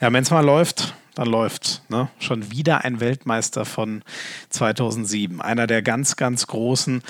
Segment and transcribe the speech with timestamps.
[0.00, 1.82] Ja, wenn es mal läuft, dann läuft.
[1.90, 2.08] Ne?
[2.18, 4.02] Schon wieder ein Weltmeister von
[4.48, 5.42] 2007.
[5.42, 7.02] Einer der ganz, ganz großen.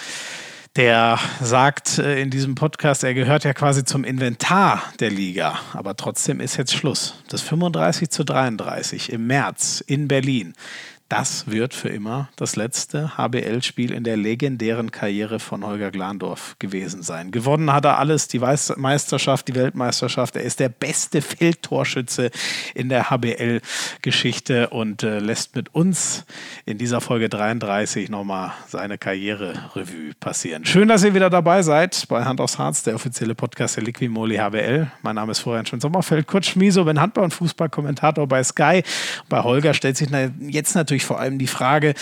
[0.75, 5.61] Der sagt äh, in diesem Podcast, er gehört ja quasi zum Inventar der Liga.
[5.73, 7.15] Aber trotzdem ist jetzt Schluss.
[7.29, 10.55] Das 35 zu 33 im März in Berlin
[11.11, 17.03] das wird für immer das letzte HBL-Spiel in der legendären Karriere von Holger Glandorf gewesen
[17.03, 17.33] sein.
[17.33, 20.37] Gewonnen hat er alles, die Meisterschaft, die Weltmeisterschaft.
[20.37, 22.31] Er ist der beste Feldtorschütze
[22.75, 26.25] in der HBL-Geschichte und äh, lässt mit uns
[26.65, 30.65] in dieser Folge 33 nochmal seine Karriere-Revue passieren.
[30.65, 34.37] Schön, dass ihr wieder dabei seid bei Hand aufs Harz, der offizielle Podcast der Liquimoli
[34.37, 34.93] HBL.
[35.03, 38.85] Mein Name ist Florian Schön-Sommerfeld, Kurt Schmieso, bin Handball- und Fußballkommentator bei Sky.
[39.29, 41.95] Bei Holger stellt sich jetzt natürlich natürlich vor allem die Frage,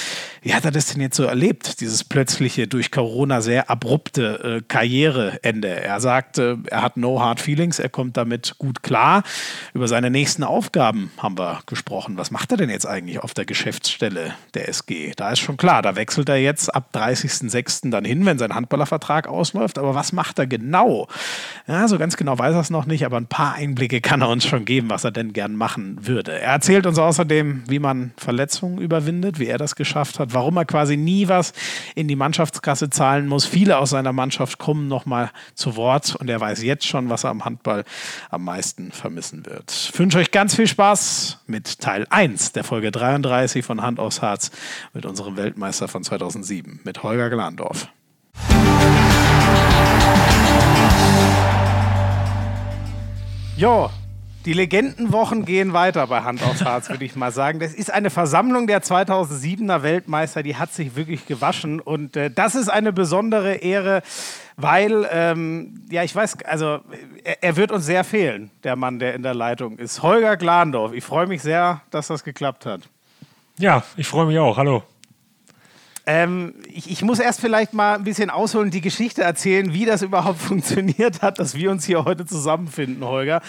[0.42, 4.62] wie hat er das denn jetzt so erlebt, dieses plötzliche durch Corona sehr abrupte äh,
[4.66, 5.68] Karriereende?
[5.68, 9.22] Er sagt, äh, er hat no hard feelings, er kommt damit gut klar.
[9.74, 12.16] Über seine nächsten Aufgaben haben wir gesprochen.
[12.16, 15.12] Was macht er denn jetzt eigentlich auf der Geschäftsstelle der SG?
[15.16, 17.90] Da ist schon klar, da wechselt er jetzt ab 30.06.
[17.90, 19.78] dann hin, wenn sein Handballervertrag ausläuft.
[19.78, 21.08] Aber was macht er genau?
[21.66, 24.28] Ja, so ganz genau weiß er es noch nicht, aber ein paar Einblicke kann er
[24.28, 26.32] uns schon geben, was er denn gern machen würde.
[26.32, 30.64] Er erzählt uns außerdem, wie man Verletzungen überwindet, wie er das geschafft hat, warum er
[30.64, 31.52] quasi nie was
[31.94, 33.44] in die Mannschaftskasse zahlen muss.
[33.44, 37.30] Viele aus seiner Mannschaft kommen nochmal zu Wort und er weiß jetzt schon, was er
[37.30, 37.84] am Handball
[38.30, 39.90] am meisten vermissen wird.
[39.92, 44.22] Ich wünsche euch ganz viel Spaß mit Teil 1 der Folge 33 von Hand aufs
[44.22, 44.50] Harz
[44.94, 47.88] mit unserem Weltmeister von 2007, mit Holger Glandorf.
[53.58, 53.90] Jo,
[54.48, 57.60] die Legendenwochen gehen weiter bei Hand aufs Harz, würde ich mal sagen.
[57.60, 61.80] Das ist eine Versammlung der 2007er Weltmeister, die hat sich wirklich gewaschen.
[61.80, 64.00] Und äh, das ist eine besondere Ehre,
[64.56, 66.80] weil, ähm, ja, ich weiß, also
[67.24, 70.02] er, er, wird uns sehr fehlen, der Mann, der in der Leitung ist.
[70.02, 70.94] Holger Glandorf.
[70.94, 72.88] Ich freue mich sehr, dass das geklappt hat.
[73.58, 74.56] Ja, ich freue mich auch.
[74.56, 74.82] Hallo.
[76.10, 80.00] Ähm, ich, ich, muss erst vielleicht mal ein bisschen ausholen, die Geschichte erzählen, wie das
[80.00, 83.42] überhaupt funktioniert hat, dass wir uns hier heute zusammenfinden, Holger.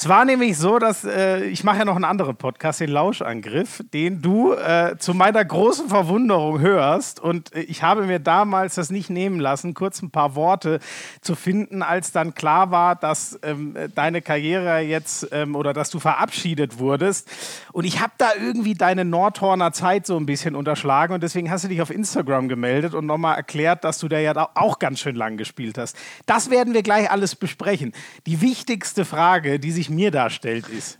[0.00, 3.84] Es war nämlich so, dass äh, ich mache ja noch einen anderen Podcast, den Lauschangriff,
[3.92, 7.20] den du äh, zu meiner großen Verwunderung hörst.
[7.20, 10.80] Und äh, ich habe mir damals das nicht nehmen lassen, kurz ein paar Worte
[11.20, 16.00] zu finden, als dann klar war, dass ähm, deine Karriere jetzt ähm, oder dass du
[16.00, 17.28] verabschiedet wurdest.
[17.70, 21.64] Und ich habe da irgendwie deine Nordhorner Zeit so ein bisschen unterschlagen und deswegen hast
[21.64, 25.14] du dich auf Instagram gemeldet und nochmal erklärt, dass du da ja auch ganz schön
[25.14, 25.94] lang gespielt hast.
[26.24, 27.92] Das werden wir gleich alles besprechen.
[28.26, 30.98] Die wichtigste Frage, die sich mir darstellt, ist,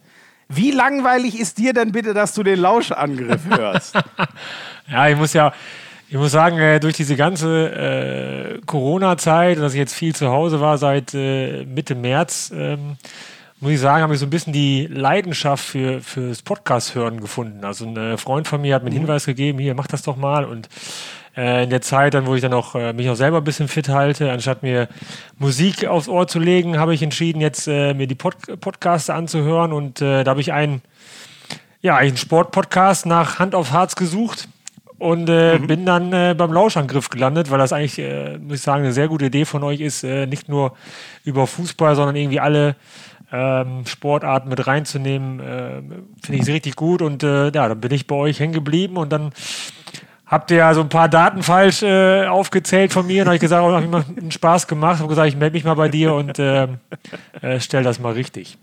[0.48, 3.94] wie langweilig ist dir denn bitte, dass du den Lauschangriff hörst?
[4.90, 5.52] ja, ich muss ja,
[6.08, 10.60] ich muss sagen, äh, durch diese ganze äh, Corona-Zeit, dass ich jetzt viel zu Hause
[10.60, 12.96] war seit äh, Mitte März, ähm,
[13.60, 17.64] muss ich sagen, habe ich so ein bisschen die Leidenschaft für fürs Podcast hören gefunden.
[17.64, 19.02] Also ein äh, Freund von mir hat mir einen mhm.
[19.02, 20.68] Hinweis gegeben, hier mach das doch mal und
[21.36, 23.68] äh, in der Zeit, dann, wo ich dann auch äh, mich auch selber ein bisschen
[23.68, 24.88] fit halte, anstatt mir
[25.38, 29.72] Musik aufs Ohr zu legen, habe ich entschieden, jetzt äh, mir die Pod Podcasts anzuhören
[29.72, 30.82] und äh, da habe ich einen,
[31.82, 34.48] ja, einen Sportpodcast nach Hand auf Harz gesucht
[34.98, 35.66] und äh, mhm.
[35.66, 37.98] bin dann äh, beim Lauschangriff gelandet, weil das eigentlich,
[38.40, 40.74] muss ich sagen, eine sehr gute Idee von euch ist, nicht nur
[41.24, 42.76] über Fußball, sondern irgendwie alle
[43.32, 45.40] ähm, Sportarten mit reinzunehmen.
[45.40, 45.82] Äh,
[46.22, 49.32] Finde ich richtig gut und ja, dann bin ich bei euch hängen geblieben und dann
[50.30, 53.22] habt ihr ja so ein paar Daten falsch äh, aufgezählt von mir?
[53.22, 55.64] Und habe ich gesagt, oh, habe mir einen Spaß gemacht, habe gesagt, ich melde mich
[55.64, 56.68] mal bei dir und äh,
[57.42, 58.56] äh, stell das mal richtig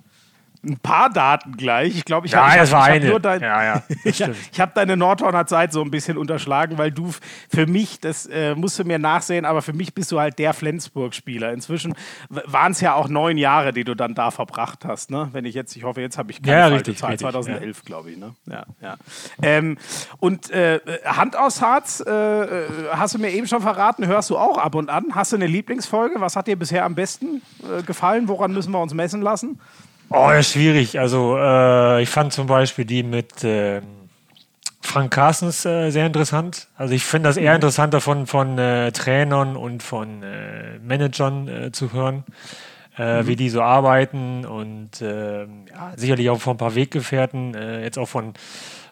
[0.63, 1.95] ein paar Daten gleich.
[1.95, 5.45] Ich glaube, ich ja, habe hab, hab dein, ja, ja, ich, ich habe deine Nordhorner
[5.45, 7.11] Zeit so ein bisschen unterschlagen, weil du
[7.49, 10.53] für mich, das äh, musst du mir nachsehen, aber für mich bist du halt der
[10.53, 11.53] Flensburg-Spieler.
[11.53, 11.95] Inzwischen
[12.29, 15.11] waren es ja auch neun Jahre, die du dann da verbracht hast.
[15.11, 15.29] Ne?
[15.31, 18.11] Wenn ich jetzt, ich hoffe, jetzt habe ich keine ja, richtig, Zahl, richtig, 2011, glaube
[18.11, 18.17] ich.
[18.17, 18.33] Ne?
[18.45, 18.97] Ja, ja.
[19.41, 19.77] Ähm,
[20.19, 24.37] und äh, Hand aus Harz, äh, äh, hast du mir eben schon verraten, hörst du
[24.37, 25.05] auch ab und an.
[25.13, 26.19] Hast du eine Lieblingsfolge?
[26.19, 28.27] Was hat dir bisher am besten äh, gefallen?
[28.27, 29.59] Woran müssen wir uns messen lassen?
[30.09, 30.99] Oh, ja, schwierig.
[30.99, 33.81] Also äh, ich fand zum Beispiel die mit äh,
[34.81, 36.67] Frank Carstens äh, sehr interessant.
[36.77, 37.55] Also ich finde das eher mhm.
[37.55, 42.23] interessanter von, von äh, Trainern und von äh, Managern äh, zu hören,
[42.97, 43.27] mhm.
[43.27, 47.53] wie die so arbeiten und ähm, ja, sicherlich auch von ein paar Weggefährten,
[47.83, 48.33] jetzt auch von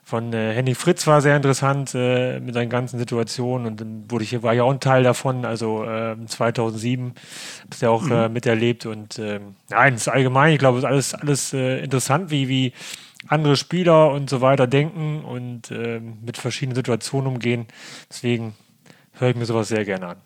[0.05, 4.23] von äh, Henning Fritz war sehr interessant äh, mit seinen ganzen Situationen und dann wurde
[4.23, 7.15] ich, war ja auch ein Teil davon, also äh, 2007
[7.63, 8.11] habe ja auch mhm.
[8.11, 12.29] äh, miterlebt und äh, nein, ist allgemein, ich glaube, es ist alles, alles äh, interessant,
[12.29, 12.73] wie, wie
[13.27, 17.65] andere Spieler und so weiter denken und äh, mit verschiedenen Situationen umgehen.
[18.07, 18.53] Deswegen
[19.13, 20.17] höre ich mir sowas sehr gerne an.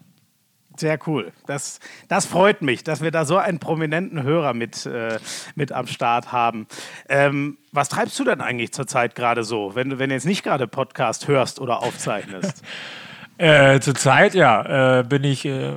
[0.79, 1.33] Sehr cool.
[1.45, 5.19] Das, das freut mich, dass wir da so einen prominenten Hörer mit, äh,
[5.55, 6.67] mit am Start haben.
[7.09, 10.41] Ähm, was treibst du denn eigentlich zurzeit gerade so, wenn du, wenn du jetzt nicht
[10.41, 12.63] gerade Podcast hörst oder aufzeichnest?
[13.37, 15.73] äh, zurzeit, ja, äh, bin ich äh,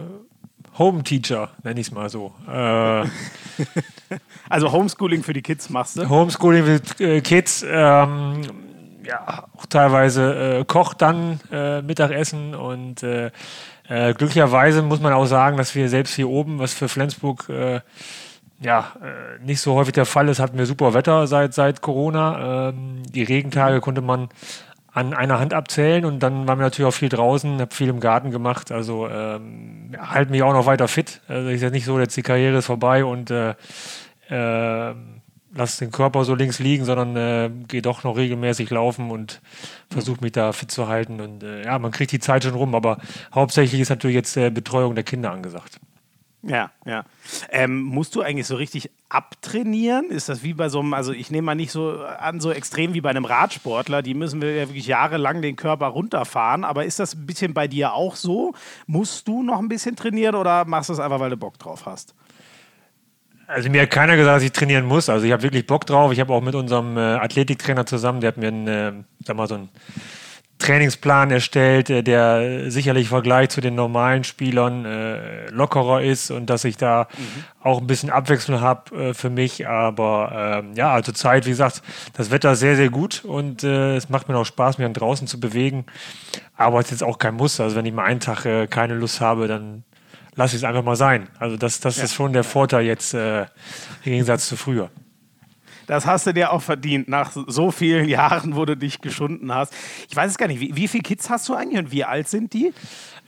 [0.79, 2.33] Home Teacher, nenne ich es mal so.
[2.47, 2.53] Äh,
[4.49, 6.09] also Homeschooling für die Kids machst du?
[6.09, 7.67] Homeschooling für die äh, Kids.
[7.69, 8.43] Ähm,
[9.05, 13.31] ja, auch teilweise äh, kocht dann äh, Mittagessen und äh,
[13.89, 17.81] äh, glücklicherweise muss man auch sagen, dass wir selbst hier oben, was für Flensburg äh,
[18.61, 22.69] ja äh, nicht so häufig der Fall ist, hatten wir super Wetter seit, seit Corona.
[22.69, 24.29] Ähm, die Regentage konnte man
[24.93, 27.99] an einer Hand abzählen und dann waren wir natürlich auch viel draußen, habe viel im
[27.99, 31.23] Garten gemacht, also ähm, halte mich auch noch weiter fit.
[31.29, 33.55] Also ist ja nicht so, jetzt die Karriere ist vorbei und äh,
[34.29, 34.95] äh,
[35.55, 39.41] lass den Körper so links liegen, sondern äh, gehe doch noch regelmäßig laufen und
[39.91, 41.21] versuche mich da fit zu halten.
[41.21, 42.99] Und äh, ja, man kriegt die Zeit schon rum, aber
[43.35, 45.79] hauptsächlich ist natürlich jetzt äh, Betreuung der Kinder angesagt.
[46.45, 47.05] Ja, ja.
[47.51, 50.11] Ähm, musst du eigentlich so richtig abtrainieren?
[50.11, 52.95] Ist das wie bei so einem, also ich nehme mal nicht so an, so extrem
[52.95, 56.99] wie bei einem Radsportler, die müssen wir ja wirklich jahrelang den Körper runterfahren, aber ist
[56.99, 58.55] das ein bisschen bei dir auch so?
[58.87, 61.87] Musst du noch ein bisschen trainieren oder machst du es einfach, weil du Bock drauf
[61.87, 62.13] hast?
[63.55, 65.09] Also mir hat keiner gesagt, dass ich trainieren muss.
[65.09, 66.13] Also ich habe wirklich Bock drauf.
[66.13, 68.93] Ich habe auch mit unserem äh, Athletiktrainer zusammen, der hat mir einen, äh,
[69.25, 69.69] sag mal so einen
[70.59, 76.49] Trainingsplan erstellt, äh, der sicherlich im Vergleich zu den normalen Spielern äh, lockerer ist und
[76.49, 77.45] dass ich da mhm.
[77.63, 79.69] auch ein bisschen Abwechslung habe äh, für mich.
[79.69, 81.83] Aber ähm, ja, also Zeit, wie gesagt,
[82.15, 84.95] das Wetter ist sehr, sehr gut und äh, es macht mir auch Spaß, mich dann
[84.95, 85.85] draußen zu bewegen.
[86.57, 87.61] Aber es ist jetzt auch kein Muss.
[87.61, 89.85] Also wenn ich mal einen Tag keine Lust habe, dann
[90.35, 91.29] lasse ich es einfach mal sein.
[91.39, 92.05] Also das, das ja.
[92.05, 93.49] ist schon der Vorteil jetzt äh, im
[94.05, 94.91] Gegensatz zu früher.
[95.87, 99.75] Das hast du dir auch verdient, nach so vielen Jahren, wo du dich geschunden hast.
[100.09, 102.29] Ich weiß es gar nicht, wie, wie viele Kids hast du eigentlich und wie alt
[102.29, 102.73] sind die?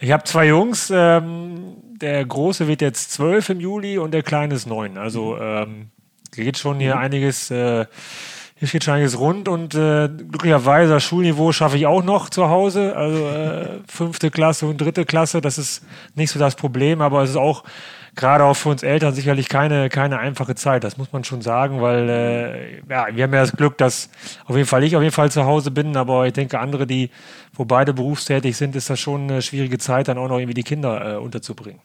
[0.01, 0.91] Ich habe zwei Jungs.
[0.95, 4.99] Ähm, der Große wird jetzt zwölf im Juli und der Kleine ist neun.
[4.99, 5.91] Also ähm,
[6.33, 7.03] geht schon hier mhm.
[7.03, 7.51] einiges.
[7.51, 7.87] Äh,
[8.65, 12.49] hier steht schon einiges rund und äh, glücklicherweise das Schulniveau schaffe ich auch noch zu
[12.49, 12.97] Hause.
[12.97, 15.85] Also äh, fünfte Klasse und dritte Klasse, das ist
[16.15, 17.65] nicht so das Problem, aber es ist auch
[18.15, 20.85] gerade auch für uns Eltern sicherlich keine, keine einfache Zeit.
[20.85, 24.09] Das muss man schon sagen, weil äh, ja, wir haben ja das Glück, dass
[24.47, 27.11] auf jeden Fall ich auf jeden Fall zu Hause bin, aber ich denke, andere, die
[27.53, 30.63] wo beide berufstätig sind, ist das schon eine schwierige Zeit, dann auch noch irgendwie die
[30.63, 31.81] Kinder äh, unterzubringen.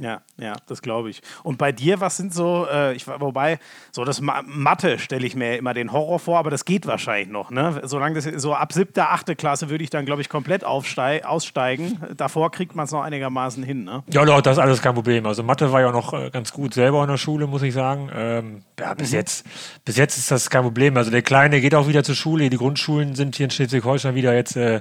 [0.00, 1.22] Ja, ja, das glaube ich.
[1.42, 3.58] Und bei dir, was sind so, äh, ich, wobei,
[3.90, 7.28] so das Ma Mathe stelle ich mir immer den Horror vor, aber das geht wahrscheinlich
[7.28, 7.80] noch, ne?
[7.84, 12.00] Solange das so ab siebter, achte Klasse würde ich dann, glaube ich, komplett aussteigen.
[12.16, 14.04] Davor kriegt man es noch einigermaßen hin, ne?
[14.12, 15.26] Ja, doch, das ist alles kein Problem.
[15.26, 18.10] Also Mathe war ja noch äh, ganz gut selber in der Schule, muss ich sagen.
[18.14, 19.16] Ähm, ja, bis mhm.
[19.16, 19.46] jetzt,
[19.84, 20.96] bis jetzt ist das kein Problem.
[20.96, 22.50] Also der Kleine geht auch wieder zur Schule.
[22.50, 24.80] Die Grundschulen sind hier in Schleswig-Holstein wieder jetzt äh,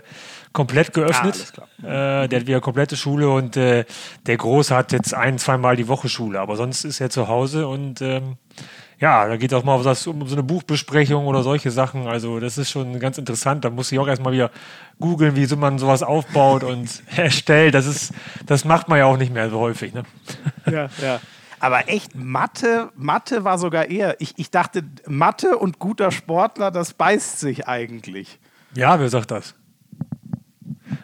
[0.53, 1.53] komplett geöffnet.
[1.83, 3.85] Ah, äh, der hat wieder komplette Schule und äh,
[4.25, 7.67] der Große hat jetzt ein, zweimal die Woche Schule, aber sonst ist er zu Hause
[7.67, 8.37] und ähm,
[8.99, 12.07] ja, da geht auch mal um so eine Buchbesprechung oder solche Sachen.
[12.07, 13.63] Also das ist schon ganz interessant.
[13.63, 14.49] Da muss ich auch erstmal wieder
[14.99, 17.75] googeln, wie so man sowas aufbaut und erstellt.
[17.75, 18.11] Das ist,
[18.47, 19.93] das macht man ja auch nicht mehr so häufig.
[19.93, 20.03] Ne?
[20.69, 21.21] Ja, ja.
[21.59, 24.19] Aber echt, Mathe, Mathe war sogar eher.
[24.19, 28.39] Ich, ich dachte, Mathe und guter Sportler, das beißt sich eigentlich.
[28.75, 29.55] Ja, wer sagt das?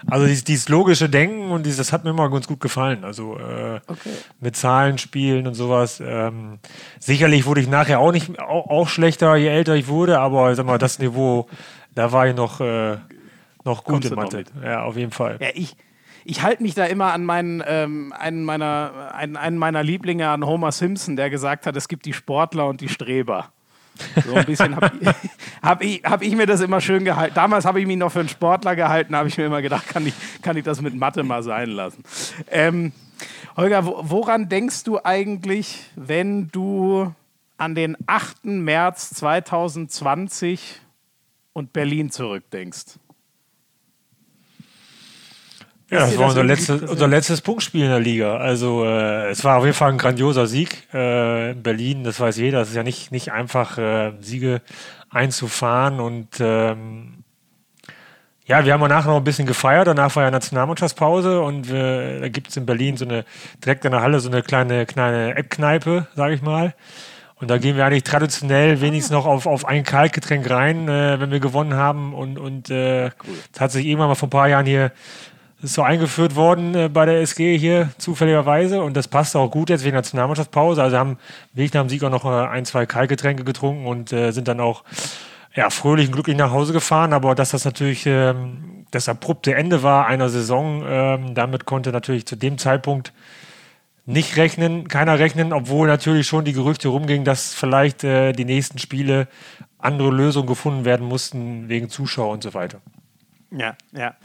[0.08, 3.04] Also dieses, dieses, logische Denken und dieses, das hat mir immer ganz gut gefallen.
[3.04, 4.12] Also äh, okay.
[4.40, 6.02] mit Zahlen spielen und sowas.
[6.06, 6.60] Ähm,
[7.00, 10.66] sicherlich wurde ich nachher auch nicht auch, auch, schlechter, je älter ich wurde, aber sag
[10.66, 11.48] mal, das Niveau,
[11.96, 12.98] da war ich noch, äh,
[13.64, 14.44] noch gut in Mathe.
[14.64, 15.38] Ja, auf jeden Fall.
[15.42, 15.76] Ja, ich,
[16.26, 20.46] ich halte mich da immer an meinen, ähm, einen, meiner, einen, einen meiner Lieblinge, an
[20.46, 23.53] Homer Simpson, der gesagt hat, es gibt die Sportler und die Streber.
[24.26, 25.08] So ein bisschen habe ich,
[25.62, 27.36] hab ich, hab ich, mir das immer schön gehalten.
[27.36, 30.06] Damals habe ich mich noch für einen Sportler gehalten, habe ich mir immer gedacht, kann
[30.08, 32.04] ich, kann ich das mit Mathe mal sein lassen.
[32.50, 32.92] Ähm,
[33.56, 37.14] Holger, woran denkst du eigentlich, wenn du
[37.58, 38.46] an den 8.
[38.46, 40.82] März 2020
[41.54, 42.98] und Berlin zurückdenkst?
[45.94, 48.38] Ja, das war unser, letztes, unser letztes Punktspiel in der Liga.
[48.38, 52.38] Also äh, es war auf jeden Fall ein grandioser Sieg äh, in Berlin, das weiß
[52.38, 52.62] jeder.
[52.62, 54.62] Es ist ja nicht, nicht einfach, äh, Siege
[55.12, 56.00] einzufahren.
[56.00, 57.24] Und ähm,
[58.46, 59.88] ja, wir haben danach noch ein bisschen gefeiert.
[59.88, 63.24] Danach war ja Nationalmannschaftspause und wir, da gibt es in Berlin so eine,
[63.64, 66.74] direkt in der Halle so eine kleine, kleine Eckkneipe, sage ich mal.
[67.36, 71.30] Und da gehen wir eigentlich traditionell wenigstens noch auf, auf ein Kaltgetränk rein, äh, wenn
[71.30, 72.14] wir gewonnen haben.
[72.14, 73.36] Und, und äh, cool.
[73.52, 74.92] das hat sich irgendwann mal vor ein paar Jahren hier
[75.64, 79.70] ist so eingeführt worden äh, bei der SG hier zufälligerweise und das passt auch gut
[79.70, 80.84] jetzt wegen der Nationalmannschaftspause.
[80.84, 81.18] Also haben
[81.54, 84.60] Weg nach dem Sieg auch noch äh, ein, zwei Kaltgetränke getrunken und äh, sind dann
[84.60, 84.84] auch
[85.56, 89.84] ja, fröhlich und glücklich nach Hause gefahren, aber dass das natürlich ähm, das abrupte Ende
[89.84, 93.14] war einer Saison, ähm, damit konnte natürlich zu dem Zeitpunkt
[94.06, 98.80] nicht rechnen, keiner rechnen, obwohl natürlich schon die Gerüchte rumgingen, dass vielleicht äh, die nächsten
[98.80, 99.28] Spiele
[99.78, 102.82] andere Lösungen gefunden werden mussten wegen Zuschauer und so weiter.
[103.56, 104.16] Ja, ja.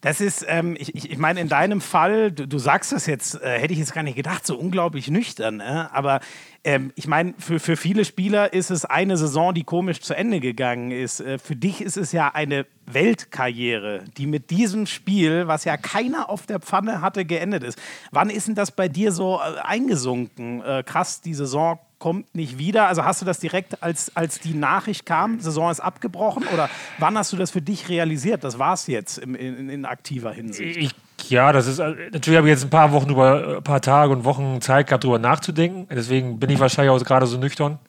[0.00, 3.58] Das ist, ähm, ich, ich meine, in deinem Fall, du, du sagst das jetzt, äh,
[3.58, 5.86] hätte ich jetzt gar nicht gedacht, so unglaublich nüchtern, äh?
[5.90, 6.20] aber
[6.62, 10.38] ähm, ich meine, für, für viele Spieler ist es eine Saison, die komisch zu Ende
[10.38, 11.20] gegangen ist.
[11.20, 16.30] Äh, für dich ist es ja eine Weltkarriere, die mit diesem Spiel, was ja keiner
[16.30, 17.80] auf der Pfanne hatte, geendet ist.
[18.12, 20.62] Wann ist denn das bei dir so äh, eingesunken?
[20.62, 22.86] Äh, krass, die Saison kommt nicht wieder.
[22.86, 26.44] Also hast du das direkt, als, als die Nachricht kam, Saison ist abgebrochen?
[26.54, 28.44] Oder wann hast du das für dich realisiert?
[28.44, 30.76] Das war es jetzt in, in, in, aktiver Hinsicht.
[30.76, 34.12] Ich, ja, das ist natürlich habe ich jetzt ein paar Wochen über ein paar Tage
[34.12, 35.88] und Wochen Zeit gehabt, darüber nachzudenken.
[35.90, 37.80] Deswegen bin ich wahrscheinlich auch gerade so nüchtern.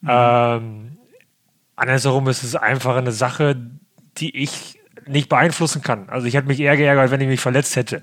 [0.00, 0.08] Mhm.
[0.10, 0.96] Ähm,
[1.76, 3.60] andersherum ist es einfach eine Sache,
[4.16, 6.08] die ich nicht beeinflussen kann.
[6.08, 8.02] Also ich hätte mich eher geärgert, wenn ich mich verletzt hätte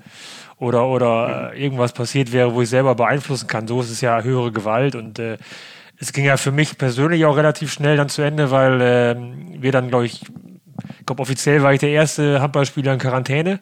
[0.58, 1.60] oder, oder mhm.
[1.60, 3.66] irgendwas passiert wäre, wo ich selber beeinflussen kann.
[3.66, 5.38] So ist es ja höhere Gewalt und äh,
[5.98, 9.16] es ging ja für mich persönlich auch relativ schnell dann zu Ende, weil äh,
[9.60, 13.60] wir dann, glaube ich, ich glaube, offiziell war ich der erste Handballspieler in Quarantäne,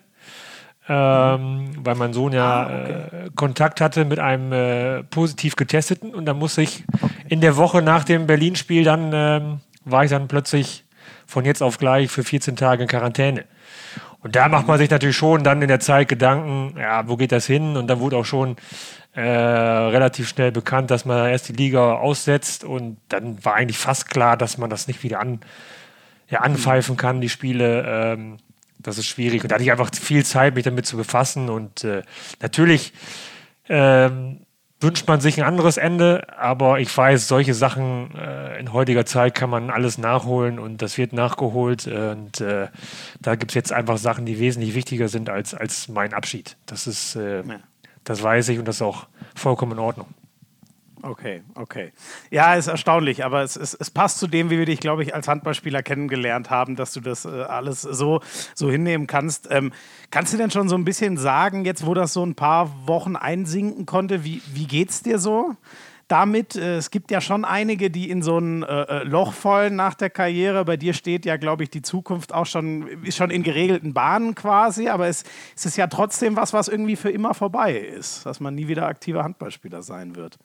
[0.88, 2.92] ähm, weil mein Sohn ja ah, okay.
[2.92, 6.84] äh, Kontakt hatte mit einem äh, positiv getesteten und dann musste ich
[7.28, 10.84] in der Woche nach dem Berlin-Spiel dann, ähm, war ich dann plötzlich
[11.30, 13.44] von jetzt auf gleich für 14 Tage in Quarantäne.
[14.22, 17.32] Und da macht man sich natürlich schon dann in der Zeit Gedanken, ja, wo geht
[17.32, 17.76] das hin?
[17.76, 18.56] Und dann wurde auch schon
[19.14, 24.10] äh, relativ schnell bekannt, dass man erst die Liga aussetzt und dann war eigentlich fast
[24.10, 25.40] klar, dass man das nicht wieder an,
[26.28, 27.84] ja, anpfeifen kann, die Spiele.
[27.86, 28.36] Ähm,
[28.78, 29.42] das ist schwierig.
[29.42, 31.48] Und da hatte ich einfach viel Zeit, mich damit zu befassen.
[31.48, 32.02] Und äh,
[32.40, 32.92] natürlich
[33.68, 34.40] ähm,
[34.80, 39.34] wünscht man sich ein anderes Ende, aber ich weiß, solche Sachen äh, in heutiger Zeit
[39.34, 41.86] kann man alles nachholen und das wird nachgeholt.
[41.86, 42.68] Und äh,
[43.20, 46.56] da gibt es jetzt einfach Sachen, die wesentlich wichtiger sind als, als mein Abschied.
[46.66, 47.60] Das ist, äh, ja.
[48.04, 50.06] das weiß ich und das ist auch vollkommen in Ordnung.
[51.02, 51.92] Okay, okay.
[52.30, 55.14] Ja, ist erstaunlich, aber es, es, es passt zu dem, wie wir dich, glaube ich,
[55.14, 58.20] als Handballspieler kennengelernt haben, dass du das äh, alles so,
[58.54, 59.48] so hinnehmen kannst.
[59.50, 59.72] Ähm,
[60.10, 63.16] kannst du denn schon so ein bisschen sagen, jetzt wo das so ein paar Wochen
[63.16, 65.56] einsinken konnte, wie, wie es dir so?
[66.10, 66.56] damit.
[66.56, 69.94] Äh, es gibt ja schon einige, die in so ein äh, äh, Loch fallen nach
[69.94, 70.64] der Karriere.
[70.64, 74.34] Bei dir steht ja, glaube ich, die Zukunft auch schon, ist schon in geregelten Bahnen
[74.34, 75.24] quasi, aber es,
[75.56, 78.86] es ist ja trotzdem was, was irgendwie für immer vorbei ist, dass man nie wieder
[78.86, 80.38] aktiver Handballspieler sein wird.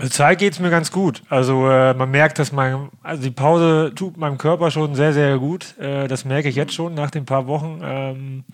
[0.00, 1.22] Also Zeit geht es mir ganz gut.
[1.28, 5.36] Also äh, man merkt, dass mein, also die Pause tut meinem Körper schon sehr, sehr
[5.36, 5.78] gut.
[5.78, 7.82] Äh, das merke ich jetzt schon nach den paar Wochen.
[7.84, 8.44] Ähm,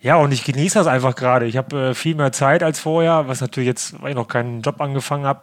[0.00, 1.46] ja, und ich genieße das einfach gerade.
[1.46, 4.60] Ich habe äh, viel mehr Zeit als vorher, was natürlich jetzt, weil ich noch keinen
[4.62, 5.42] Job angefangen habe.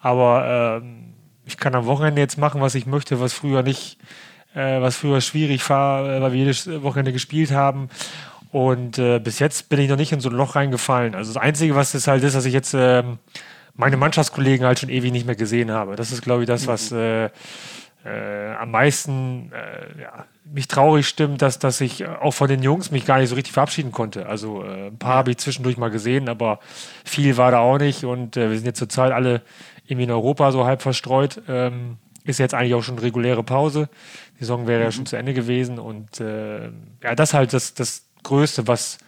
[0.00, 3.96] Aber ähm, ich kann am Wochenende jetzt machen, was ich möchte, was früher nicht,
[4.56, 7.90] äh, was früher schwierig war, äh, weil wir jedes Wochenende gespielt haben.
[8.50, 11.14] Und äh, bis jetzt bin ich noch nicht in so ein Loch reingefallen.
[11.14, 13.18] Also das Einzige, was es halt ist, dass ich jetzt ähm,
[13.74, 15.96] meine Mannschaftskollegen halt schon ewig nicht mehr gesehen habe.
[15.96, 16.98] Das ist, glaube ich, das, was mhm.
[16.98, 17.30] äh,
[18.04, 22.90] äh, am meisten äh, ja, mich traurig stimmt, dass, dass ich auch von den Jungs
[22.90, 24.26] mich gar nicht so richtig verabschieden konnte.
[24.26, 26.60] Also äh, ein paar habe ich zwischendurch mal gesehen, aber
[27.04, 28.04] viel war da auch nicht.
[28.04, 29.42] Und äh, wir sind jetzt zurzeit alle
[29.86, 31.42] irgendwie in Europa so halb verstreut.
[31.48, 33.88] Ähm, ist jetzt eigentlich auch schon reguläre Pause.
[34.36, 34.84] Die Saison wäre mhm.
[34.84, 35.78] ja schon zu Ende gewesen.
[35.78, 36.70] Und äh,
[37.02, 38.98] ja, das ist halt das, das Größte, was,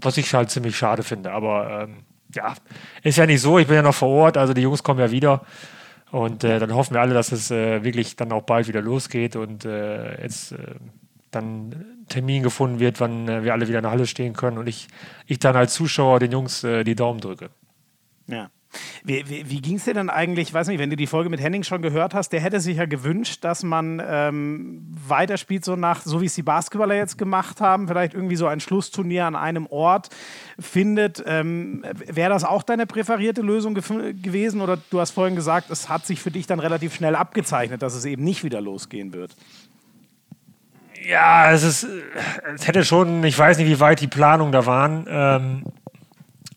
[0.00, 1.32] was ich halt ziemlich schade finde.
[1.32, 2.04] Aber ähm,
[2.34, 2.54] ja,
[3.02, 5.10] ist ja nicht so, ich bin ja noch vor Ort, also die Jungs kommen ja
[5.10, 5.42] wieder.
[6.10, 9.34] Und äh, dann hoffen wir alle, dass es äh, wirklich dann auch bald wieder losgeht
[9.34, 10.74] und äh, jetzt äh,
[11.30, 14.66] dann Termin gefunden wird, wann äh, wir alle wieder in der Halle stehen können und
[14.66, 14.88] ich,
[15.26, 17.48] ich dann als Zuschauer den Jungs äh, die Daumen drücke.
[18.26, 18.50] Ja.
[19.04, 21.30] Wie, wie, wie ging es dir denn eigentlich, ich weiß nicht, wenn du die Folge
[21.30, 25.76] mit Henning schon gehört hast, der hätte sich ja gewünscht, dass man ähm, weiterspielt, so
[25.76, 29.36] nach, so wie es die Basketballer jetzt gemacht haben, vielleicht irgendwie so ein Schlussturnier an
[29.36, 30.08] einem Ort
[30.58, 31.22] findet.
[31.26, 34.60] Ähm, Wäre das auch deine präferierte Lösung gewesen?
[34.60, 37.94] Oder du hast vorhin gesagt, es hat sich für dich dann relativ schnell abgezeichnet, dass
[37.94, 39.34] es eben nicht wieder losgehen wird.
[41.04, 41.86] Ja, es ist,
[42.54, 45.06] es hätte schon, ich weiß nicht, wie weit die Planungen da waren.
[45.08, 45.64] Ähm,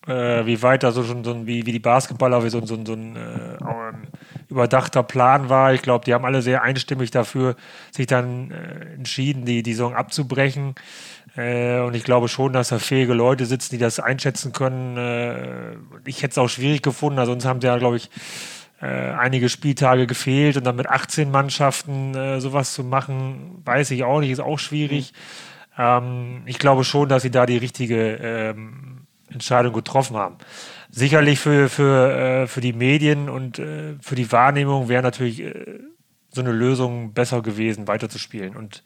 [0.06, 2.78] äh, wie weit da so schon so ein, wie, wie die Basketballer, wie so, so,
[2.84, 3.58] so ein äh,
[4.48, 5.74] überdachter Plan war.
[5.74, 7.56] Ich glaube, die haben alle sehr einstimmig dafür
[7.90, 10.74] sich dann äh, entschieden, die, die Saison abzubrechen.
[11.36, 14.96] Äh, und ich glaube schon, dass da fähige Leute sitzen, die das einschätzen können.
[14.96, 18.10] Äh, ich hätte es auch schwierig gefunden, also sonst haben sie ja, glaube ich,
[18.80, 24.04] äh, einige Spieltage gefehlt und dann mit 18 Mannschaften äh, sowas zu machen, weiß ich
[24.04, 25.12] auch nicht, ist auch schwierig.
[25.12, 25.82] Mhm.
[25.82, 30.36] Ähm, ich glaube schon, dass sie da die richtige ähm, Entscheidung getroffen haben.
[30.90, 35.80] Sicherlich für, für, äh, für die Medien und äh, für die Wahrnehmung wäre natürlich äh,
[36.30, 38.56] so eine Lösung besser gewesen, weiterzuspielen.
[38.56, 38.84] Und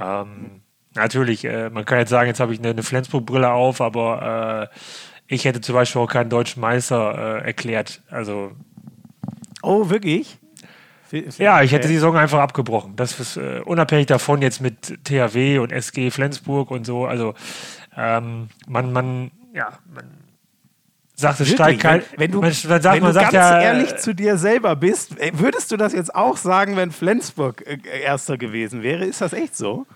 [0.00, 0.62] ähm,
[0.94, 4.76] natürlich, äh, man kann jetzt sagen, jetzt habe ich eine, eine Flensburg-Brille auf, aber äh,
[5.28, 8.02] ich hätte zum Beispiel auch keinen deutschen Meister äh, erklärt.
[8.10, 8.52] Also.
[9.62, 10.38] Oh, wirklich?
[11.38, 12.96] Ja, ich hätte die Saison einfach abgebrochen.
[12.96, 17.06] Das ist unabhängig davon jetzt mit THW und SG Flensburg und so.
[17.06, 17.34] Also
[17.96, 20.04] ähm, man, man, ja, man
[21.14, 22.02] sagt, es steigt kein.
[22.16, 25.18] Wenn, du, man, sagt, wenn man du sagt, ganz ja, ehrlich zu dir selber bist,
[25.18, 29.04] äh, würdest du das jetzt auch sagen, wenn Flensburg äh, Erster gewesen wäre?
[29.04, 29.86] Ist das echt so?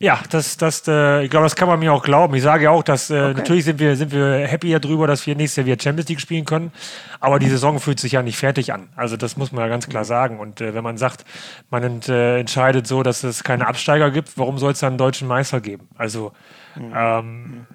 [0.00, 2.32] Ja, das, das, äh, ich glaube, das kann man mir auch glauben.
[2.36, 3.34] Ich sage ja auch, dass äh, okay.
[3.34, 6.44] natürlich sind wir, sind wir happy darüber, dass wir nächstes Jahr wieder Champions League spielen
[6.44, 6.72] können.
[7.18, 8.88] Aber die Saison fühlt sich ja nicht fertig an.
[8.94, 10.38] Also das muss man ja ganz klar sagen.
[10.38, 11.24] Und äh, wenn man sagt,
[11.70, 14.98] man ent, äh, entscheidet so, dass es keine Absteiger gibt, warum soll es dann einen
[14.98, 15.88] deutschen Meister geben?
[15.96, 16.32] Also
[16.76, 16.92] mhm.
[16.94, 17.66] ähm,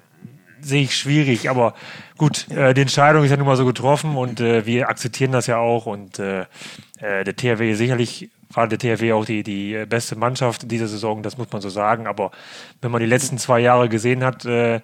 [0.63, 1.50] sehe ich schwierig.
[1.50, 1.74] Aber
[2.17, 5.48] gut, äh, die Entscheidung ist ja nun mal so getroffen und äh, wir akzeptieren das
[5.48, 5.86] ja auch.
[5.86, 6.41] Und äh,
[7.00, 11.24] äh der THW sicherlich war der THW auch die, die beste Mannschaft in dieser Saison,
[11.24, 12.08] das muss man so sagen.
[12.08, 12.32] Aber
[12.82, 14.82] wenn man die letzten zwei Jahre gesehen hat, äh,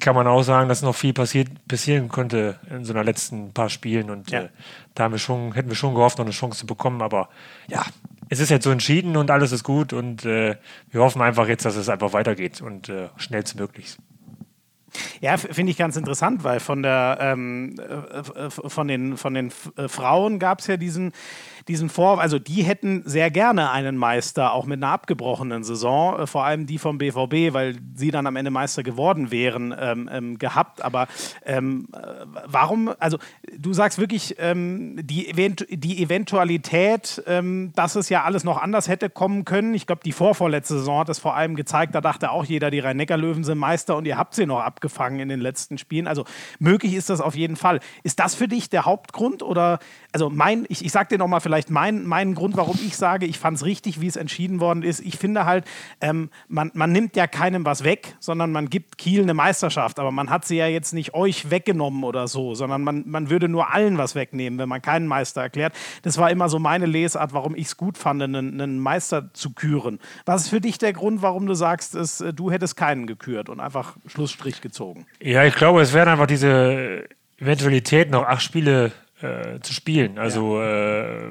[0.00, 3.68] kann man auch sagen, dass noch viel passiert, passieren könnte in so einer letzten paar
[3.68, 4.10] Spielen.
[4.10, 4.42] Und ja.
[4.42, 4.48] äh,
[4.94, 7.02] da haben wir schon, hätten wir schon gehofft, noch eine Chance zu bekommen.
[7.02, 7.28] Aber
[7.68, 7.84] ja,
[8.28, 9.92] es ist jetzt so entschieden und alles ist gut.
[9.92, 10.56] Und äh,
[10.90, 13.96] wir hoffen einfach jetzt, dass es einfach weitergeht und äh, schnellstmöglich.
[15.20, 19.50] Ja, finde ich ganz interessant, weil von der ähm, äh, äh, von den von den
[19.50, 21.12] Frauen gab es ja diesen
[21.68, 26.26] diesen Vor, also die hätten sehr gerne einen Meister, auch mit einer abgebrochenen Saison, äh,
[26.26, 30.38] vor allem die vom BVB, weil sie dann am Ende Meister geworden wären, ähm, ähm,
[30.38, 30.82] gehabt.
[30.82, 31.08] Aber
[31.44, 31.98] ähm, äh,
[32.46, 33.18] warum, also
[33.56, 38.88] du sagst wirklich, ähm, die, Event die Eventualität, ähm, dass es ja alles noch anders
[38.88, 39.74] hätte kommen können.
[39.74, 42.78] Ich glaube, die vorvorletzte Saison hat es vor allem gezeigt, da dachte auch jeder, die
[42.78, 46.06] Rhein-Neckar-Löwen sind Meister und ihr habt sie noch abgefangen in den letzten Spielen.
[46.06, 46.24] Also
[46.58, 47.80] möglich ist das auf jeden Fall.
[48.02, 49.80] Ist das für dich der Hauptgrund oder,
[50.12, 53.26] also mein, ich, ich sag dir nochmal vielleicht vielleicht mein, mein Grund, warum ich sage,
[53.26, 55.00] ich fand es richtig, wie es entschieden worden ist.
[55.00, 55.64] Ich finde halt,
[56.00, 59.98] ähm, man, man nimmt ja keinem was weg, sondern man gibt Kiel eine Meisterschaft.
[59.98, 63.48] Aber man hat sie ja jetzt nicht euch weggenommen oder so, sondern man, man würde
[63.48, 65.74] nur allen was wegnehmen, wenn man keinen Meister erklärt.
[66.02, 69.50] Das war immer so meine Lesart, warum ich es gut fand, einen, einen, Meister zu
[69.50, 69.98] küren.
[70.26, 73.48] Was ist für dich der Grund, warum du sagst, es, äh, du hättest keinen gekürt
[73.48, 75.06] und einfach Schlussstrich gezogen?
[75.20, 80.18] Ja, ich glaube, es wären einfach diese Eventualität, noch acht Spiele äh, zu spielen.
[80.18, 81.26] Also ja.
[81.26, 81.30] äh,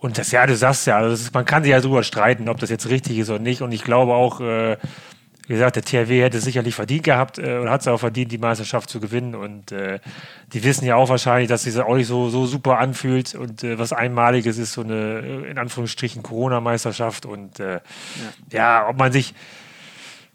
[0.00, 2.58] und das, ja, du sagst ja, also ist, man kann sich ja darüber streiten, ob
[2.58, 3.60] das jetzt richtig ist oder nicht.
[3.60, 4.78] Und ich glaube auch, äh,
[5.46, 8.32] wie gesagt, der THW hätte es sicherlich verdient gehabt äh, oder hat es auch verdient,
[8.32, 9.34] die Meisterschaft zu gewinnen.
[9.34, 9.98] Und äh,
[10.54, 13.62] die wissen ja auch wahrscheinlich, dass sich das auch nicht so, so super anfühlt und
[13.62, 17.26] äh, was Einmaliges ist, so eine, in Anführungsstrichen, Corona-Meisterschaft.
[17.26, 17.80] Und äh, ja.
[18.52, 19.34] ja, ob man sich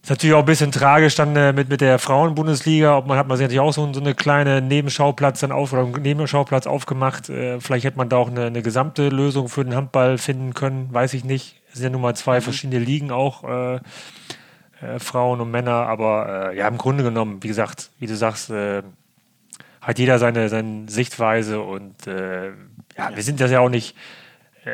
[0.05, 2.95] ist natürlich auch ein bisschen tragisch dann äh, mit, mit der Frauenbundesliga.
[2.95, 5.81] Ob man hat man sich natürlich auch so, so eine kleine Nebenschauplatz dann auf oder
[5.81, 7.27] einen Nebenschauplatz aufgemacht.
[7.29, 10.93] Äh, vielleicht hätte man da auch eine, eine, gesamte Lösung für den Handball finden können,
[10.93, 11.59] weiß ich nicht.
[11.69, 12.43] Es sind ja nun mal zwei mhm.
[12.43, 17.47] verschiedene Ligen auch, äh, äh Frauen und Männer, aber äh, ja, im Grunde genommen, wie
[17.47, 18.83] gesagt, wie du sagst, äh,
[19.81, 22.45] hat jeder seine, seine Sichtweise und ja,
[22.95, 23.95] ja, wir sind das ja auch nicht,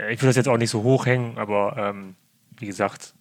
[0.10, 2.16] ich will das jetzt auch nicht so hochhängen, aber ähm,
[2.60, 3.14] wie gesagt,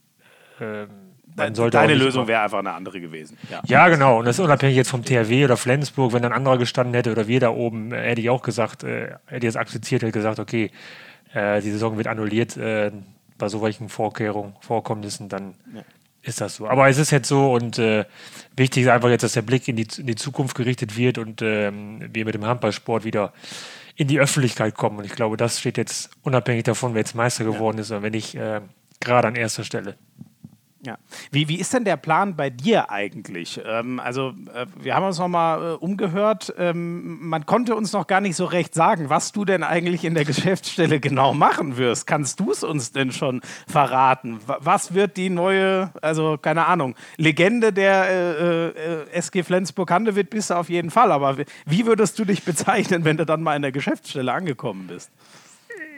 [1.39, 3.37] ähm, Deine Lösung wäre einfach eine andere gewesen.
[3.51, 3.61] Ja.
[3.65, 3.89] ja.
[3.89, 4.19] genau.
[4.19, 6.13] Und das ist unabhängig jetzt vom THW oder Flensburg.
[6.13, 9.15] Wenn ein anderer gestanden hätte oder wir da oben, äh, hätte ich auch gesagt, äh,
[9.27, 10.71] hätte ich es akzeptiert, hätte gesagt, okay,
[11.33, 12.91] äh, die Saison wird annulliert äh,
[13.39, 15.83] bei so welchen Vorkehrungen, Vorkommnissen, dann ja.
[16.23, 16.69] ist das so.
[16.69, 18.05] Aber es ist jetzt so und äh,
[18.57, 21.41] wichtig ist einfach jetzt, dass der Blick in die, in die Zukunft gerichtet wird und
[21.43, 23.33] ähm, wir mit dem Handballsport wieder
[23.97, 24.99] in die Öffentlichkeit kommen.
[24.99, 27.83] Und ich glaube, das steht jetzt unabhängig davon, wer jetzt Meister geworden ja.
[27.83, 28.37] ist oder wenn nicht
[29.01, 29.97] gerade an erster Stelle.
[30.83, 30.97] Ja.
[31.31, 33.61] Wie, wie ist denn der Plan bei dir eigentlich?
[33.67, 36.55] Ähm, also, äh, wir haben uns noch mal äh, umgehört.
[36.57, 40.15] Ähm, man konnte uns noch gar nicht so recht sagen, was du denn eigentlich in
[40.15, 42.07] der Geschäftsstelle genau machen wirst.
[42.07, 44.41] Kannst du es uns denn schon verraten?
[44.47, 50.55] Was wird die neue, also keine Ahnung, Legende der äh, äh SG Flensburg-Handewitt bist du
[50.55, 51.13] auf jeden Fall.
[51.13, 55.11] Aber wie würdest du dich bezeichnen, wenn du dann mal in der Geschäftsstelle angekommen bist?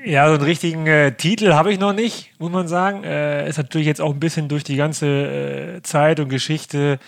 [0.04, 3.04] Ja, so einen richtigen äh, Titel habe ich noch nicht, muss man sagen.
[3.04, 6.98] Äh, ist natürlich jetzt auch ein bisschen durch die ganze äh, Zeit und Geschichte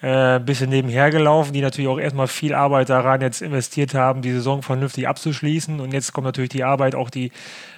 [0.00, 4.22] äh, ein bisschen nebenher gelaufen, die natürlich auch erstmal viel Arbeit daran jetzt investiert haben,
[4.22, 5.80] die Saison vernünftig abzuschließen.
[5.80, 7.32] Und jetzt kommt natürlich die Arbeit, auch die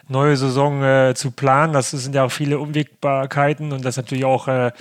[0.08, 1.72] neue Saison äh, zu planen.
[1.72, 4.72] Das sind ja auch viele Unwägbarkeiten und das natürlich auch, äh,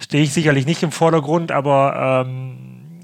[0.00, 2.56] stehe ich sicherlich nicht im Vordergrund, aber ähm,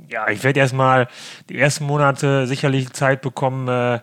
[0.08, 1.06] ja, ich werde erstmal
[1.48, 4.00] die ersten Monate sicherlich Zeit bekommen, äh,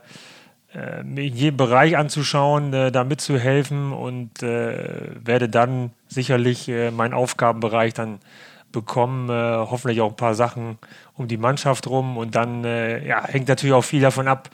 [1.03, 7.13] mir in jedem Bereich anzuschauen, äh, da mitzuhelfen und äh, werde dann sicherlich äh, meinen
[7.13, 8.19] Aufgabenbereich dann
[8.71, 10.77] bekommen äh, hoffentlich auch ein paar Sachen
[11.15, 14.49] um die Mannschaft rum und dann äh, ja, hängt natürlich auch viel davon ab,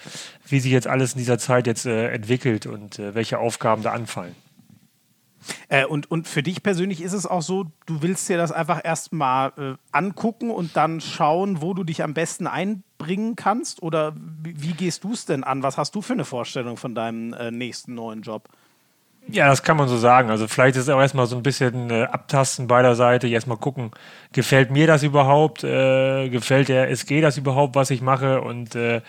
[0.48, 3.92] wie sich jetzt alles in dieser Zeit jetzt äh, entwickelt und äh, welche Aufgaben da
[3.92, 4.36] anfallen.
[5.68, 8.82] Äh, und, und für dich persönlich ist es auch so, du willst dir das einfach
[8.84, 13.82] erstmal äh, angucken und dann schauen, wo du dich am besten einbringen kannst?
[13.82, 15.64] Oder wie, gehst du es denn an?
[15.64, 18.50] Was hast du für eine Vorstellung von deinem äh, nächsten neuen Job?
[19.32, 20.30] Ja, das kann man so sagen.
[20.30, 23.92] Also vielleicht ist es auch erstmal so ein bisschen äh, Abtasten beider Seite, erstmal gucken,
[24.32, 29.02] gefällt mir das überhaupt, äh, gefällt der SG das überhaupt, was ich mache und äh,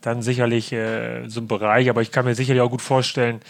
[0.00, 3.40] dann sicherlich äh, so ein Bereich, aber ich kann mir sicherlich auch gut vorstellen,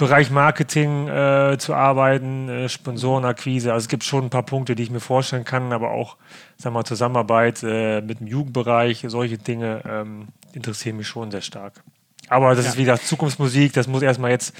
[0.00, 3.72] Bereich Marketing äh, zu arbeiten, äh, Sponsorenakquise.
[3.72, 6.16] Also es gibt schon ein paar Punkte, die ich mir vorstellen kann, aber auch,
[6.58, 11.82] wir mal, Zusammenarbeit mit dem Jugendbereich, solche Dinge ähm, interessieren mich schon sehr stark.
[12.28, 12.70] Aber das ja.
[12.72, 14.54] ist wieder Zukunftsmusik, das muss erstmal jetzt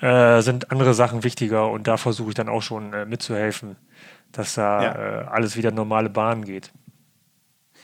[0.00, 3.76] äh, sind andere Sachen wichtiger und da versuche ich dann auch schon äh, mitzuhelfen,
[4.30, 4.92] dass da ja.
[4.92, 6.70] äh, alles wieder normale Bahnen geht.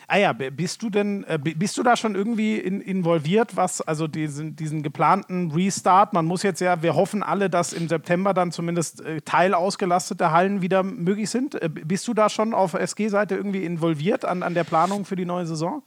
[0.06, 4.06] Ah ja, bist du denn, äh, bist du da schon irgendwie in, involviert, was also
[4.06, 8.52] diesen, diesen geplanten Restart, man muss jetzt ja, wir hoffen alle, dass im September dann
[8.52, 11.60] zumindest äh, teilausgelastete Hallen wieder möglich sind.
[11.60, 15.24] Äh, bist du da schon auf SG-Seite irgendwie involviert an, an der Planung für die
[15.24, 15.82] neue Saison?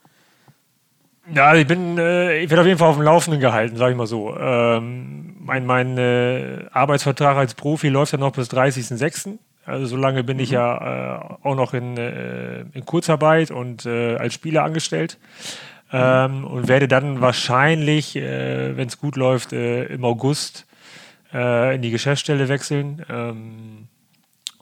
[1.34, 3.98] Ja, ich bin, äh, ich werde auf jeden Fall auf dem Laufenden gehalten, sage ich
[3.98, 4.36] mal so.
[4.38, 9.38] Ähm, mein mein äh, Arbeitsvertrag als Profi läuft ja noch bis 30.06.
[9.68, 10.44] Also so lange bin mhm.
[10.44, 15.18] ich ja äh, auch noch in, äh, in Kurzarbeit und äh, als Spieler angestellt.
[15.92, 20.66] Ähm, und werde dann wahrscheinlich, äh, wenn es gut läuft, im August
[21.34, 23.06] in die Geschäftsstelle wechseln.
[23.10, 23.90] Ähm,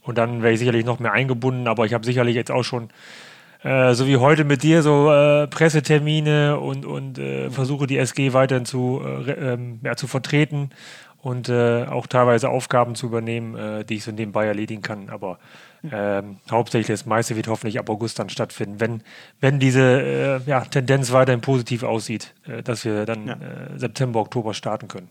[0.01, 2.89] und dann wäre ich sicherlich noch mehr eingebunden, aber ich habe sicherlich jetzt auch schon
[3.65, 8.33] äh, so wie heute mit dir, so äh, Pressetermine und, und äh, versuche die SG
[8.33, 10.69] weiterhin zu, äh, ähm, ja, zu vertreten
[11.25, 15.09] und äh, auch teilweise Aufgaben zu übernehmen, äh, die ich so nebenbei erledigen kann.
[15.09, 15.39] Aber
[15.91, 19.01] ähm, hauptsächlich das meiste wird hoffentlich ab August dann stattfinden, wenn,
[19.41, 23.37] wenn diese ja, Tendenz weiterhin positiv aussieht, dass wir dann ja.
[23.75, 25.09] September, Oktober starten können.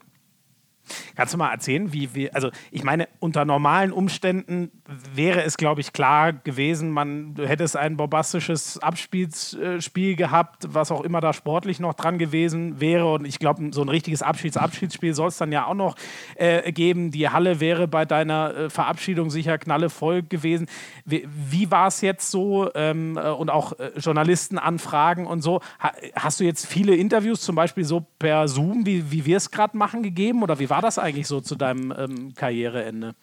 [1.17, 4.71] Kannst du mal erzählen, wie wir, also ich meine, unter normalen Umständen
[5.15, 11.03] wäre es, glaube ich, klar gewesen, man hätte es ein bombastisches Abspielspiel gehabt, was auch
[11.03, 13.13] immer da sportlich noch dran gewesen wäre.
[13.13, 15.97] Und ich glaube, so ein richtiges Abschieds-Abschiedsspiel soll es dann ja auch noch
[16.37, 17.11] äh, geben.
[17.11, 20.67] Die Halle wäre bei deiner äh, Verabschiedung sicher knallevoll gewesen.
[21.05, 25.61] Wie, wie war es jetzt so ähm, äh, und auch äh, Journalistenanfragen und so?
[25.81, 29.51] Ha, hast du jetzt viele Interviews, zum Beispiel so per Zoom, wie, wie wir es
[29.51, 30.43] gerade machen, gegeben?
[30.43, 33.15] Oder wie war das eigentlich so zu deinem ähm, Karriereende?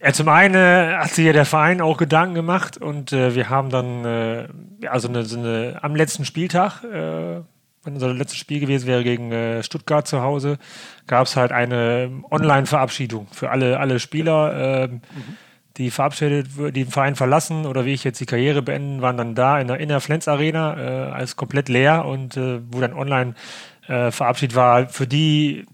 [0.00, 3.70] Ja, zum einen hat sich ja der Verein auch Gedanken gemacht und äh, wir haben
[3.70, 4.48] dann, äh,
[4.88, 7.40] also eine, eine, am letzten Spieltag, äh,
[7.82, 10.58] wenn unser letztes Spiel gewesen wäre gegen äh, Stuttgart zu Hause,
[11.06, 15.36] gab es halt eine Online-Verabschiedung für alle, alle Spieler, ähm, mhm.
[15.78, 19.34] die verabschiedet, die den Verein verlassen oder wie ich jetzt die Karriere beenden, waren dann
[19.34, 22.92] da in der, in der Flens Arena, äh, als komplett leer und äh, wo dann
[22.92, 23.34] online
[23.88, 24.88] verabschiedet war.
[24.88, 25.64] Für die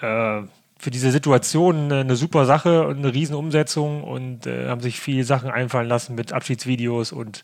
[0.00, 0.42] äh,
[0.78, 5.50] für diese Situation eine super Sache und eine Riesenumsetzung und äh, haben sich viele Sachen
[5.50, 7.42] einfallen lassen mit Abschiedsvideos und,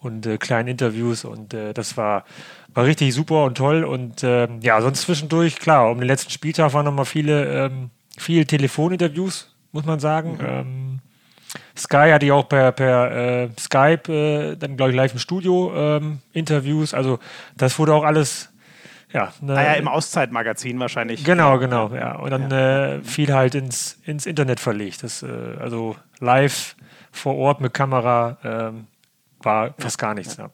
[0.00, 2.24] und äh, kleinen Interviews und äh, das war,
[2.74, 6.74] war richtig super und toll und ähm, ja, sonst zwischendurch, klar, um den letzten Spieltag
[6.74, 10.32] waren nochmal viele, ähm, viele Telefoninterviews, muss man sagen.
[10.32, 10.46] Mhm.
[10.46, 10.98] Ähm,
[11.76, 15.72] Sky hatte ja auch per, per äh, Skype äh, dann, glaube ich, live im Studio
[15.74, 16.94] ähm, Interviews.
[16.94, 17.18] Also
[17.56, 18.50] das wurde auch alles
[19.14, 21.22] ja, ne, ah ja, im Auszeitmagazin wahrscheinlich.
[21.22, 22.16] Genau, genau, ja.
[22.16, 22.94] Und dann ja.
[22.94, 25.04] äh, viel halt ins, ins Internet verlegt.
[25.04, 25.28] Das, äh,
[25.60, 26.74] also live
[27.12, 28.88] vor Ort mit Kamera ähm,
[29.38, 30.36] war fast gar nichts.
[30.36, 30.50] Ja.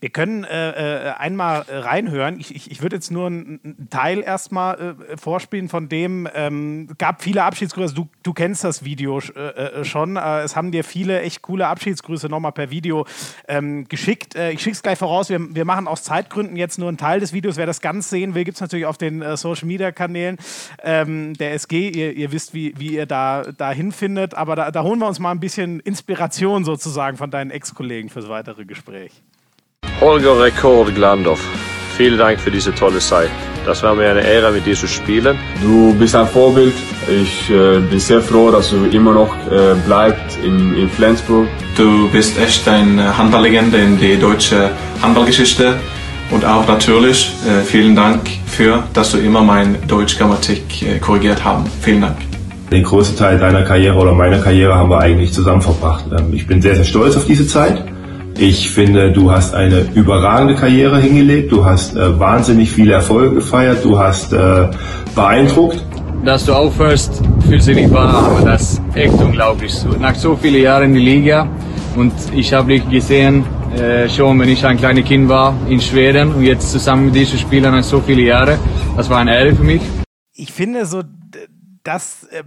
[0.00, 2.38] Wir können äh, äh, einmal reinhören.
[2.38, 6.28] Ich, ich, ich würde jetzt nur einen Teil erstmal äh, vorspielen von dem.
[6.34, 7.94] Ähm, gab viele Abschiedsgrüße.
[7.94, 10.16] Du, du kennst das Video äh, äh schon.
[10.16, 13.06] Äh, es haben dir viele echt coole Abschiedsgrüße nochmal per Video
[13.48, 14.34] ähm, geschickt.
[14.34, 15.28] ich schicke es gleich voraus.
[15.28, 17.56] Wir, wir machen aus Zeitgründen jetzt nur einen Teil des Videos.
[17.56, 20.38] Wer das ganz sehen will, gibt es natürlich auf den Social Media Kanälen
[20.82, 21.90] ähm, der SG.
[21.90, 24.34] Ihr, ihr wisst, wie, wie ihr da, da hinfindet.
[24.34, 28.28] Aber da, da holen wir uns mal ein bisschen Inspiration sozusagen von deinen Ex-Kollegen fürs
[28.28, 29.22] weitere Gespräch.
[30.02, 31.38] Holger Rekord Glandorf,
[31.96, 33.30] vielen Dank für diese tolle Zeit.
[33.64, 35.38] Das war mir eine Ehre, mit dir zu spielen.
[35.62, 36.74] Du bist ein Vorbild.
[37.08, 41.46] Ich äh, bin sehr froh, dass du immer noch äh, bleibst in, in Flensburg.
[41.76, 45.74] Du bist echt eine Handballlegende in die deutsche Handballgeschichte.
[46.32, 51.64] Und auch natürlich äh, vielen Dank für, dass du immer meine Deutschgrammatik äh, korrigiert haben.
[51.80, 52.16] Vielen Dank.
[52.72, 56.06] Den größten Teil deiner Karriere oder meiner Karriere haben wir eigentlich zusammen verbracht.
[56.10, 57.84] Ähm, ich bin sehr, sehr stolz auf diese Zeit.
[58.38, 61.52] Ich finde, du hast eine überragende Karriere hingelegt.
[61.52, 63.84] Du hast äh, wahnsinnig viele Erfolge gefeiert.
[63.84, 64.68] Du hast äh,
[65.14, 65.84] beeindruckt.
[66.24, 69.74] Dass du aufhörst, gefühlssinnig war, aber das ist echt unglaublich.
[70.00, 71.48] Nach so vielen Jahren in der Liga
[71.96, 73.44] und ich habe dich gesehen,
[73.76, 77.38] äh, schon wenn ich ein kleines Kind war in Schweden und jetzt zusammen mit diesen
[77.38, 78.58] Spielern nach so viele Jahre.
[78.96, 79.82] Das war eine Ehre für mich.
[80.34, 81.02] Ich finde so,
[81.82, 82.44] das, äh,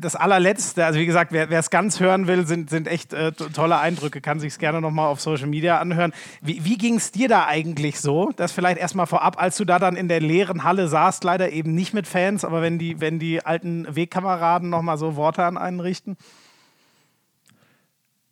[0.00, 3.78] das allerletzte, also wie gesagt, wer es ganz hören will, sind, sind echt äh, tolle
[3.78, 6.12] Eindrücke, kann sich es gerne nochmal auf Social Media anhören.
[6.40, 8.32] Wie, wie ging es dir da eigentlich so?
[8.36, 11.74] Das vielleicht erstmal vorab, als du da dann in der leeren Halle saßt, leider eben
[11.74, 15.80] nicht mit Fans, aber wenn die, wenn die alten Wegkameraden nochmal so Worte an einen
[15.80, 16.16] richten?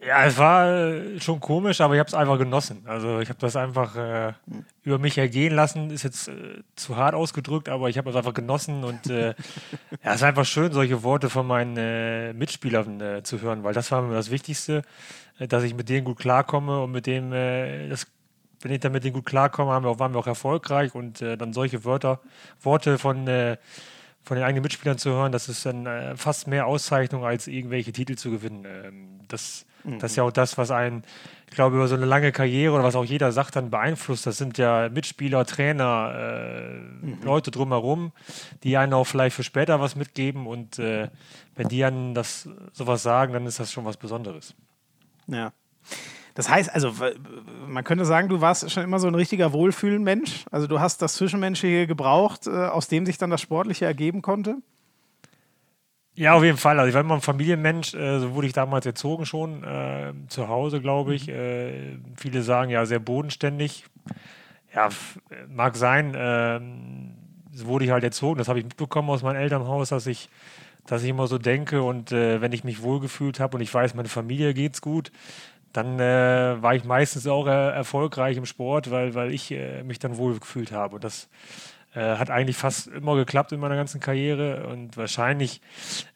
[0.07, 2.85] Ja, es war äh, schon komisch, aber ich habe es einfach genossen.
[2.87, 4.35] Also ich habe das einfach äh,
[4.85, 5.91] über mich ergehen lassen.
[5.91, 9.31] Ist jetzt äh, zu hart ausgedrückt, aber ich habe es einfach genossen und äh,
[10.05, 13.75] ja, es ist einfach schön, solche Worte von meinen äh, Mitspielern äh, zu hören, weil
[13.75, 14.83] das war mir das Wichtigste,
[15.41, 18.07] dass ich mit denen gut klarkomme und mit dem, das,
[18.63, 21.21] wenn ich dann mit denen gut klarkomme, haben wir auch, waren wir auch erfolgreich und
[21.21, 22.21] dann solche Wörter,
[22.63, 23.27] Worte von
[24.27, 28.17] von den eigenen Mitspielern zu hören, das ist dann fast mehr Auszeichnung als irgendwelche Titel
[28.17, 28.67] zu gewinnen.
[28.67, 31.05] Ähm, das das ist ja auch das, was einen,
[31.49, 34.27] ich glaube, über so eine lange Karriere oder was auch jeder sagt, dann beeinflusst.
[34.27, 37.23] Das sind ja Mitspieler, Trainer, äh, mhm.
[37.23, 38.13] Leute drumherum,
[38.65, 40.47] die einen auch vielleicht für später was mitgeben.
[40.47, 41.09] Und äh,
[41.55, 44.55] wenn die dann das sowas sagen, dann ist das schon was Besonderes.
[45.29, 45.53] Ja.
[46.37, 46.93] Das heißt, also
[47.67, 50.45] man könnte sagen, du warst schon immer so ein richtiger Wohlfühlenmensch.
[50.51, 54.59] Also du hast das Zwischenmenschliche gebraucht, äh, aus dem sich dann das Sportliche ergeben konnte.
[56.15, 56.79] Ja, auf jeden Fall.
[56.79, 60.49] Also ich war immer ein Familienmensch, äh, so wurde ich damals erzogen schon, äh, zu
[60.49, 61.29] Hause, glaube ich.
[61.29, 61.33] Mhm.
[61.33, 63.87] Äh, viele sagen ja sehr bodenständig.
[64.75, 64.91] Ja,
[65.49, 66.13] mag sein.
[66.15, 67.15] Ähm,
[67.51, 68.37] so wurde ich halt erzogen.
[68.37, 70.29] Das habe ich mitbekommen aus meinem Elternhaus, dass ich,
[70.85, 73.95] dass ich immer so denke und äh, wenn ich mich wohlgefühlt habe und ich weiß,
[73.95, 75.11] meine Familie geht's gut,
[75.77, 80.17] dann äh, war ich meistens auch äh, erfolgreich im Sport, weil, weil ich mich dann
[80.17, 80.97] wohlgefühlt habe.
[80.97, 81.29] Und das
[81.97, 85.63] äh, hat eigentlich fast immer geklappt in meiner ganzen Karriere und wahrscheinlich,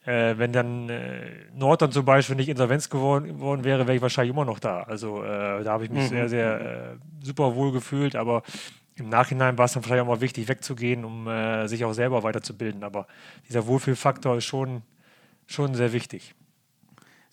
[0.05, 4.31] äh, wenn dann äh, Norton zum Beispiel nicht Insolvenz geworden, geworden wäre, wäre ich wahrscheinlich
[4.31, 4.83] immer noch da.
[4.83, 6.09] Also äh, da habe ich mich mhm.
[6.09, 8.43] sehr, sehr äh, super wohl gefühlt, aber
[8.95, 12.21] im Nachhinein war es dann vielleicht auch mal wichtig, wegzugehen, um äh, sich auch selber
[12.21, 12.83] weiterzubilden.
[12.83, 13.07] Aber
[13.49, 14.83] dieser Wohlfühlfaktor ist schon,
[15.47, 16.35] schon sehr wichtig.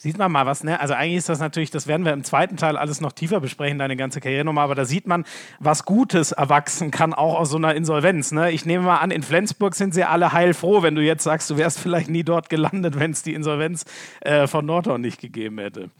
[0.00, 0.78] Sieht man mal was, ne?
[0.78, 3.80] Also eigentlich ist das natürlich, das werden wir im zweiten Teil alles noch tiefer besprechen,
[3.80, 5.24] deine ganze Karriere nochmal, aber da sieht man,
[5.58, 8.30] was Gutes erwachsen kann, auch aus so einer Insolvenz.
[8.30, 8.52] Ne?
[8.52, 11.56] Ich nehme mal an, in Flensburg sind sie alle heilfroh, wenn du jetzt sagst, du
[11.56, 13.86] wärst vielleicht nie dort gelandet, wenn es die Insolvenz
[14.20, 15.90] äh, von Nordhorn nicht gegeben hätte.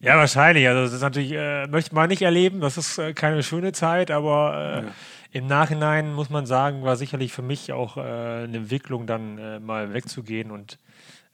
[0.00, 0.66] Ja, wahrscheinlich.
[0.66, 4.10] Also das ist natürlich, äh, möchte man nicht erleben, das ist äh, keine schöne Zeit,
[4.10, 4.92] aber äh, ja.
[5.30, 9.60] im Nachhinein muss man sagen, war sicherlich für mich auch äh, eine Entwicklung, dann äh,
[9.60, 10.78] mal wegzugehen und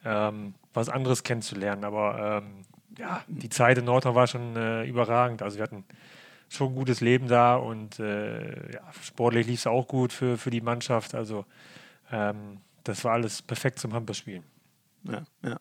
[0.05, 1.84] ähm, was anderes kennenzulernen.
[1.84, 2.64] Aber ähm,
[2.98, 5.42] ja, die Zeit in Nordhorn war schon äh, überragend.
[5.42, 5.84] Also wir hatten
[6.48, 10.50] schon ein gutes Leben da und äh, ja, sportlich lief es auch gut für, für
[10.50, 11.14] die Mannschaft.
[11.14, 11.44] Also
[12.12, 14.44] ähm, das war alles perfekt zum Handballspielen.
[15.04, 15.58] Ja, ja.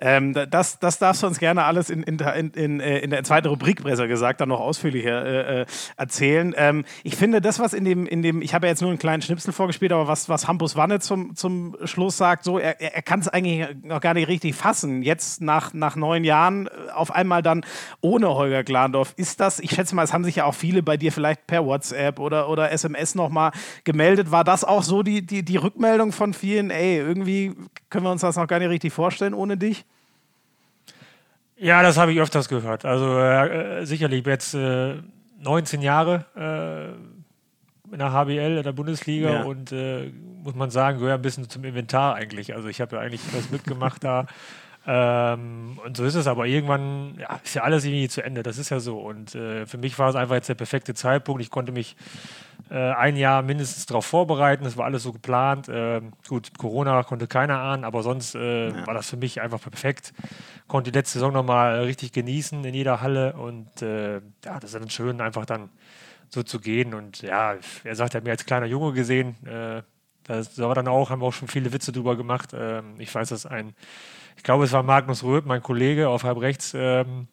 [0.00, 3.48] Ähm, das, das darfst du uns gerne alles in, in, in, äh, in der zweiten
[3.48, 6.54] Rubrik, besser gesagt, dann noch ausführlicher äh, äh, erzählen.
[6.56, 8.98] Ähm, ich finde, das, was in dem, in dem ich habe ja jetzt nur einen
[8.98, 13.02] kleinen Schnipsel vorgespielt, aber was, was Hampus Wanne zum, zum Schluss sagt, so, er, er
[13.02, 15.02] kann es eigentlich noch gar nicht richtig fassen.
[15.02, 17.64] Jetzt nach, nach neun Jahren äh, auf einmal dann
[18.00, 19.14] ohne Holger Glandorf.
[19.16, 21.64] Ist das, ich schätze mal, es haben sich ja auch viele bei dir vielleicht per
[21.64, 23.52] WhatsApp oder, oder SMS nochmal
[23.84, 24.30] gemeldet.
[24.30, 27.54] War das auch so die, die, die Rückmeldung von vielen, ey, irgendwie
[27.90, 29.84] können wir uns das noch gar nicht richtig vorstellen ohne dich?
[31.56, 32.84] Ja, das habe ich öfters gehört.
[32.84, 34.94] Also äh, sicherlich jetzt äh,
[35.40, 39.42] 19 Jahre äh, in der HBL, in der Bundesliga ja.
[39.42, 42.54] und äh, muss man sagen, gehöre ein bisschen zum Inventar eigentlich.
[42.54, 44.26] Also ich habe ja eigentlich was mitgemacht da.
[44.90, 48.42] Ähm, und so ist es aber irgendwann, ja, ist ja alles irgendwie zu Ende.
[48.42, 48.98] Das ist ja so.
[48.98, 51.42] Und äh, für mich war es einfach jetzt der perfekte Zeitpunkt.
[51.42, 51.94] Ich konnte mich
[52.70, 54.64] äh, ein Jahr mindestens darauf vorbereiten.
[54.64, 55.68] Das war alles so geplant.
[55.68, 58.86] Äh, gut, Corona konnte keiner ahnen, aber sonst äh, ja.
[58.86, 60.14] war das für mich einfach perfekt.
[60.68, 64.74] Konnte die letzte Saison nochmal richtig genießen in jeder Halle und äh, ja, das ist
[64.74, 65.68] dann schön, einfach dann
[66.30, 66.94] so zu gehen.
[66.94, 69.36] Und ja, er sagt, er hat mir als kleiner Junge gesehen.
[69.46, 69.82] Äh,
[70.24, 72.50] das war dann auch, haben wir auch schon viele Witze drüber gemacht.
[72.54, 73.74] Ähm, ich weiß, dass ein,
[74.38, 77.26] ich glaube, es war Magnus Röth, mein Kollege auf halb rechts, ähm,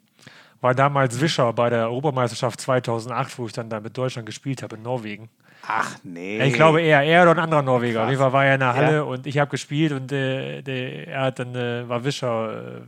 [0.59, 4.75] war damals Wischer bei der Europameisterschaft 2008, wo ich dann da mit Deutschland gespielt habe
[4.75, 5.29] in Norwegen.
[5.67, 6.43] Ach nee.
[6.43, 8.03] Ich glaube er, er oder ein anderer Norweger.
[8.03, 9.01] Auf jeden Fall war er in der Halle ja.
[9.03, 12.77] und ich habe gespielt und äh, der, er hat dann äh, war Wischer.
[12.77, 12.81] Äh,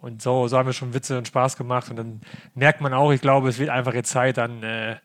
[0.00, 1.90] und so, so haben wir schon Witze und Spaß gemacht.
[1.90, 2.20] Und dann
[2.54, 4.96] merkt man auch, ich glaube, es wird einfach jetzt Zeit, dann äh,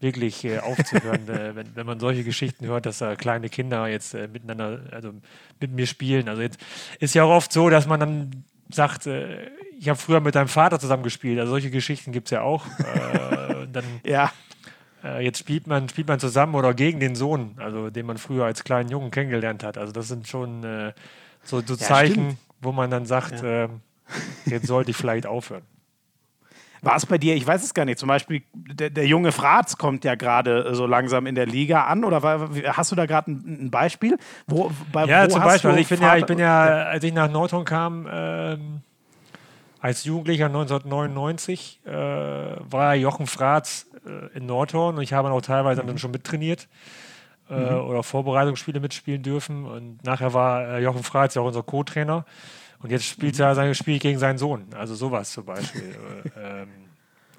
[0.00, 4.14] wirklich äh, aufzuhören, äh, wenn, wenn man solche Geschichten hört, dass da kleine Kinder jetzt
[4.14, 5.12] miteinander, also
[5.60, 6.28] mit mir spielen.
[6.28, 6.58] Also jetzt
[7.00, 10.48] ist ja auch oft so, dass man dann sagt, äh, ich habe früher mit deinem
[10.48, 11.38] Vater zusammen gespielt.
[11.38, 12.66] Also solche Geschichten gibt es ja auch.
[12.78, 14.32] Äh, dann, ja.
[15.04, 18.44] Äh, jetzt spielt man, spielt man zusammen oder gegen den Sohn, also den man früher
[18.44, 19.78] als kleinen Jungen kennengelernt hat.
[19.78, 20.92] Also das sind schon äh,
[21.42, 23.64] So, so Zeichen, ja, wo man dann sagt, ja.
[23.64, 23.68] äh,
[24.46, 25.62] jetzt sollte ich vielleicht aufhören.
[26.82, 29.76] War es bei dir, ich weiß es gar nicht, zum Beispiel der, der junge Fratz
[29.78, 33.30] kommt ja gerade so langsam in der Liga an oder war, hast du da gerade
[33.30, 34.18] ein, ein, Beispiel?
[34.46, 37.12] Wo, bei, ja, wo zum Beispiel, also ich bin ja, ich bin ja, als ich
[37.12, 38.80] nach Nordhorn kam, ähm,
[39.80, 45.42] als Jugendlicher 1999 äh, war Jochen Fratz äh, in Nordhorn und ich habe ihn auch
[45.42, 45.86] teilweise mhm.
[45.88, 46.68] dann schon mittrainiert
[47.50, 47.80] äh, mhm.
[47.82, 49.64] oder Vorbereitungsspiele mitspielen dürfen.
[49.64, 52.24] Und nachher war äh, Jochen Fratz ja auch unser Co-Trainer.
[52.82, 54.66] Und jetzt spielt er sein Spiel gegen seinen Sohn.
[54.74, 55.96] Also sowas zum Beispiel.
[56.36, 56.68] Äh, ähm,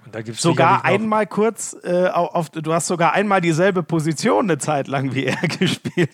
[0.07, 4.57] und da gibt's sogar einmal kurz, äh, auf, du hast sogar einmal dieselbe Position eine
[4.57, 6.11] Zeit lang wie er gespielt,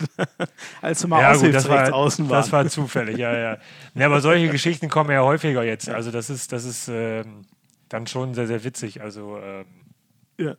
[0.81, 2.47] als du mal ja, gut, das war, außen warst.
[2.47, 3.57] Das war zufällig, ja, ja.
[3.93, 4.05] ja.
[4.07, 5.89] Aber solche Geschichten kommen ja häufiger jetzt.
[5.89, 7.45] Also das ist, das ist ähm,
[7.87, 8.99] dann schon sehr, sehr witzig.
[9.03, 9.65] Also ähm,
[10.39, 10.51] ja.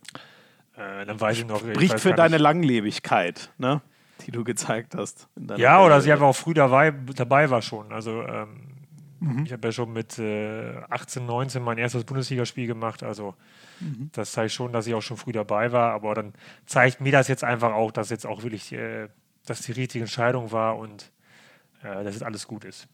[0.76, 1.58] Äh, dann weiß ich noch.
[1.58, 3.82] Spricht für deine Langlebigkeit, ne?
[4.20, 5.28] Die du gezeigt hast.
[5.56, 7.92] ja, oder sie einfach auch früh dabei, dabei war schon.
[7.92, 8.48] Also ähm,
[9.20, 9.44] mhm.
[9.44, 13.02] ich habe ja schon mit äh, 18, 19 mein erstes Bundesligaspiel gemacht.
[13.02, 13.34] Also
[13.80, 14.10] mhm.
[14.12, 15.92] das zeigt schon, dass ich auch schon früh dabei war.
[15.92, 16.32] Aber dann
[16.66, 19.08] zeigt mir das jetzt einfach auch, dass jetzt auch wirklich, äh,
[19.46, 21.12] dass die richtige Entscheidung war und
[21.82, 22.88] äh, dass jetzt alles gut ist.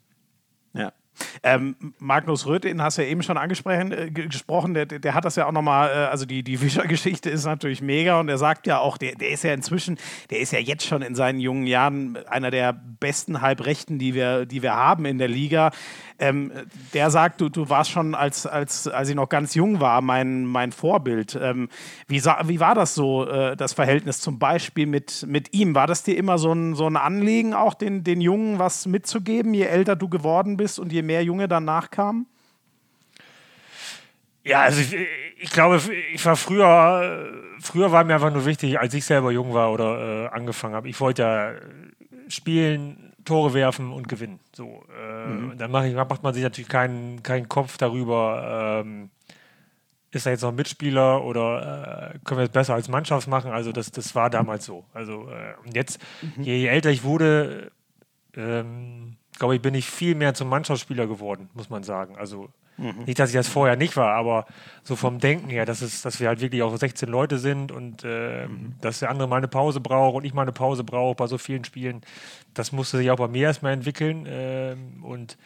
[0.72, 0.92] Ja.
[1.42, 5.24] Ähm, Magnus Röth, den hast du ja eben schon angesprochen, äh, gesprochen, der, der hat
[5.24, 8.66] das ja auch nochmal, äh, also die, die Wischer-Geschichte ist natürlich mega und er sagt
[8.66, 9.98] ja auch, der, der ist ja inzwischen,
[10.30, 14.46] der ist ja jetzt schon in seinen jungen Jahren einer der besten Halbrechten, die wir,
[14.46, 15.72] die wir haben in der Liga.
[16.20, 16.52] Ähm,
[16.92, 20.44] der sagt, du, du warst schon, als, als, als ich noch ganz jung war, mein,
[20.44, 21.38] mein Vorbild.
[21.40, 21.70] Ähm,
[22.08, 25.74] wie, wie war das so, äh, das Verhältnis zum Beispiel mit, mit ihm?
[25.74, 29.54] War das dir immer so ein, so ein Anliegen, auch den, den Jungen was mitzugeben,
[29.54, 32.26] je älter du geworden bist und je mehr Junge danach kamen?
[34.44, 34.94] Ja, also ich,
[35.38, 35.80] ich, glaube,
[36.12, 40.26] ich war früher, früher war mir einfach nur wichtig, als ich selber jung war oder
[40.26, 40.88] äh, angefangen habe.
[40.88, 41.52] Ich wollte ja
[42.28, 44.40] spielen, Tore werfen und gewinnen.
[44.52, 45.56] So, äh, mhm.
[45.56, 49.10] Dann mach ich, macht man sich natürlich keinen, keinen Kopf darüber, ähm,
[50.10, 53.52] ist er jetzt noch ein Mitspieler oder äh, können wir es besser als Mannschaft machen?
[53.52, 54.84] Also das, das war damals so.
[54.92, 56.42] Also äh, und jetzt, mhm.
[56.42, 57.70] je, je, älter ich wurde,
[58.34, 62.16] ähm, glaube ich, bin ich viel mehr zum Mannschaftsspieler geworden, muss man sagen.
[62.16, 62.48] Also
[62.80, 63.04] Mhm.
[63.04, 64.46] Nicht, dass ich das vorher nicht war, aber
[64.82, 68.04] so vom Denken her, dass, es, dass wir halt wirklich auch 16 Leute sind und
[68.04, 68.74] äh, mhm.
[68.80, 71.36] dass der andere mal eine Pause braucht und ich mal eine Pause brauche bei so
[71.36, 72.00] vielen Spielen,
[72.54, 74.26] das musste sich auch bei mir erstmal entwickeln.
[74.26, 75.36] Äh, und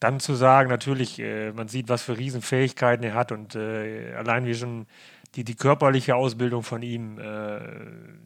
[0.00, 4.46] dann zu sagen, natürlich, äh, man sieht, was für Riesenfähigkeiten er hat und äh, allein
[4.46, 4.86] wie schon
[5.34, 7.22] die, die körperliche Ausbildung von ihm, äh,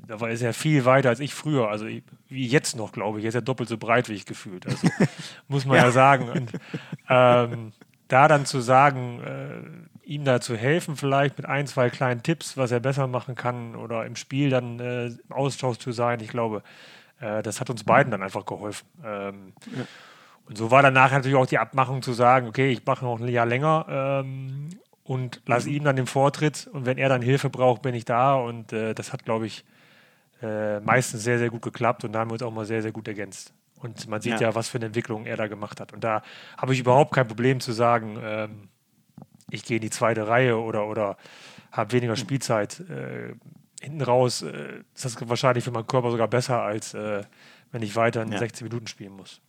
[0.07, 3.25] da war er viel weiter als ich früher, also wie jetzt noch, glaube ich.
[3.25, 4.67] Er ist ja doppelt so breit wie ich gefühlt.
[4.67, 4.89] Also
[5.49, 6.29] muss man ja, ja sagen.
[6.29, 6.53] Und
[7.09, 7.73] ähm,
[8.09, 12.57] da dann zu sagen, äh, ihm da zu helfen, vielleicht mit ein, zwei kleinen Tipps,
[12.57, 16.29] was er besser machen kann oder im Spiel dann äh, im Austausch zu sein, ich
[16.29, 16.63] glaube,
[17.21, 18.87] äh, das hat uns beiden dann einfach geholfen.
[19.05, 19.85] Ähm, ja.
[20.47, 23.21] Und so war dann nachher natürlich auch die Abmachung zu sagen, okay, ich mache noch
[23.21, 24.71] ein Jahr länger ähm,
[25.05, 28.35] und lasse ihm dann den Vortritt und wenn er dann Hilfe braucht, bin ich da
[28.35, 29.65] und äh, das hat, glaube ich,
[30.41, 32.93] äh, meistens sehr, sehr gut geklappt und da haben wir uns auch mal sehr, sehr
[32.93, 33.53] gut ergänzt.
[33.81, 34.49] Und man sieht ja.
[34.49, 35.93] ja, was für eine Entwicklung er da gemacht hat.
[35.93, 36.23] Und da
[36.57, 38.69] habe ich überhaupt kein Problem zu sagen, ähm,
[39.51, 41.17] ich gehe in die zweite Reihe oder, oder
[41.71, 42.17] habe weniger.
[42.17, 42.81] Spielzeit.
[42.81, 43.35] Äh,
[43.89, 47.23] hinten raus äh, ist das wahrscheinlich für meinen Körper sogar besser, als äh,
[47.73, 48.39] wenn ich weiter in ja.
[48.39, 49.41] 16 Minuten spielen muss.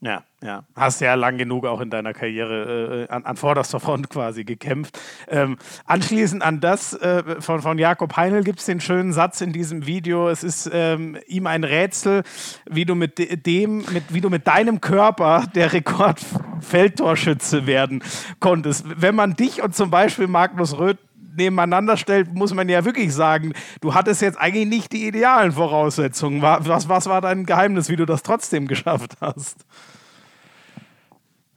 [0.00, 0.64] Ja, ja.
[0.76, 5.00] Hast ja lang genug auch in deiner Karriere äh, an, an, vorderster Front quasi gekämpft.
[5.28, 9.54] Ähm, anschließend an das äh, von, von Jakob Heinl gibt es den schönen Satz in
[9.54, 10.28] diesem Video.
[10.28, 12.22] Es ist ähm, ihm ein Rätsel,
[12.68, 18.02] wie du mit dem, mit, wie du mit deinem Körper der Rekordfeldtorschütze werden
[18.40, 18.84] konntest.
[19.00, 20.98] Wenn man dich und zum Beispiel Magnus Röth
[21.36, 26.42] nebeneinander stellt, muss man ja wirklich sagen, du hattest jetzt eigentlich nicht die idealen Voraussetzungen.
[26.42, 29.64] Was, was war dein Geheimnis, wie du das trotzdem geschafft hast?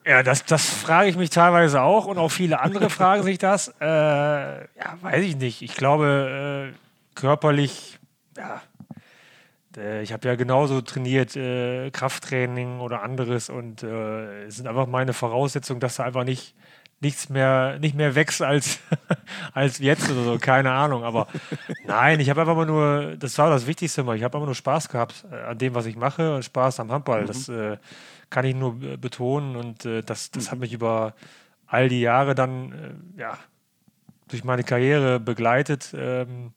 [0.06, 3.74] Ja, das, das frage ich mich teilweise auch und auch viele andere fragen sich das.
[3.82, 5.62] Äh, ja, weiß ich nicht.
[5.62, 8.00] Ich glaube, äh, körperlich,
[8.38, 8.62] ja,
[9.78, 14.88] äh, ich habe ja genauso trainiert, äh, Krafttraining oder anderes und äh, es sind einfach
[14.88, 16.56] meine Voraussetzungen, dass da einfach nicht
[17.00, 18.80] nichts mehr, nicht mehr wächst als,
[19.54, 21.04] als jetzt oder so, keine Ahnung.
[21.04, 21.28] Aber
[21.86, 24.56] nein, ich habe einfach mal nur, das war das Wichtigste immer, ich habe einfach nur
[24.56, 27.24] Spaß gehabt äh, an dem, was ich mache und Spaß am Handball.
[27.24, 27.28] Mhm.
[27.28, 27.78] Das äh,
[28.30, 31.14] kann ich nur betonen und äh, das, das hat mich über
[31.68, 33.38] all die Jahre dann äh, ja,
[34.30, 35.94] durch meine Karriere begleitet.
[35.96, 36.54] Ähm,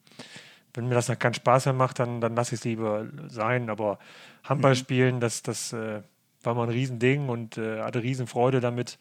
[0.74, 3.70] wenn mir das dann keinen Spaß mehr macht, dann, dann lasse ich es lieber sein.
[3.70, 3.98] Aber
[4.44, 4.76] Handball mhm.
[4.76, 6.02] spielen, das, das äh,
[6.42, 8.98] war mal ein Riesending und äh, hatte Riesenfreude damit.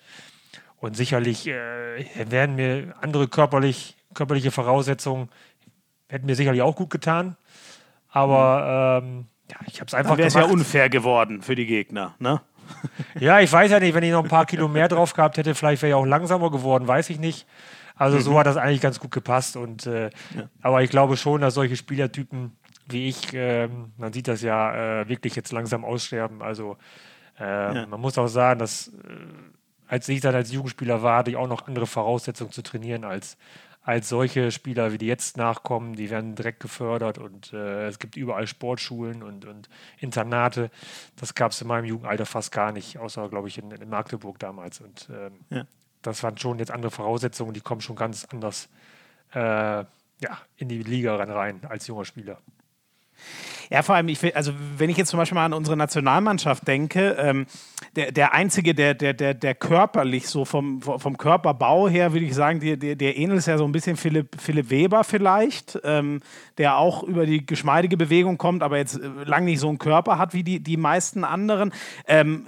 [0.79, 5.29] Und sicherlich äh, werden mir andere körperlich, körperliche Voraussetzungen,
[6.07, 7.35] hätten mir sicherlich auch gut getan.
[8.09, 9.07] Aber mhm.
[9.07, 12.15] ähm, ja, ich habe es einfach Dann wäre es ja unfair geworden für die Gegner,
[12.19, 12.41] ne?
[13.19, 15.55] Ja, ich weiß ja nicht, wenn ich noch ein paar Kilo mehr drauf gehabt hätte,
[15.55, 17.47] vielleicht wäre ich auch langsamer geworden, weiß ich nicht.
[17.95, 18.21] Also mhm.
[18.21, 19.57] so hat das eigentlich ganz gut gepasst.
[19.57, 20.05] Und, äh,
[20.35, 20.49] ja.
[20.61, 22.55] Aber ich glaube schon, dass solche Spielertypen
[22.91, 26.41] wie ich, äh, man sieht das ja äh, wirklich jetzt langsam aussterben.
[26.41, 26.77] Also
[27.39, 27.85] ähm, ja.
[27.87, 28.91] man muss auch sagen, dass äh,
[29.89, 33.37] als ich dann als Jugendspieler war, hatte ich auch noch andere Voraussetzungen zu trainieren als,
[33.81, 35.95] als solche Spieler, wie die jetzt nachkommen.
[35.95, 39.67] Die werden direkt gefördert und äh, es gibt überall Sportschulen und, und
[39.97, 40.69] Internate.
[41.15, 44.37] Das gab es in meinem Jugendalter fast gar nicht, außer, glaube ich, in, in, Magdeburg
[44.37, 44.79] damals.
[44.79, 45.65] Und ähm, ja.
[46.03, 48.69] das waren schon jetzt andere Voraussetzungen, die kommen schon ganz anders
[49.33, 52.37] äh, ja, in die Liga rein als junger Spieler.
[53.71, 56.67] Ja, vor allem, ich will, also wenn ich jetzt zum Beispiel mal an unsere Nationalmannschaft
[56.67, 57.45] denke, ähm,
[57.95, 62.33] der, der Einzige, der, der, der, der körperlich so vom, vom Körperbau her, würde ich
[62.33, 66.21] sagen, der, der, der ähnelt ja so ein bisschen Philipp, Philipp Weber vielleicht, ähm,
[66.57, 70.17] der auch über die geschmeidige Bewegung kommt, aber jetzt äh, lang nicht so einen Körper
[70.17, 71.71] hat wie die, die meisten anderen.
[72.07, 72.47] Ähm,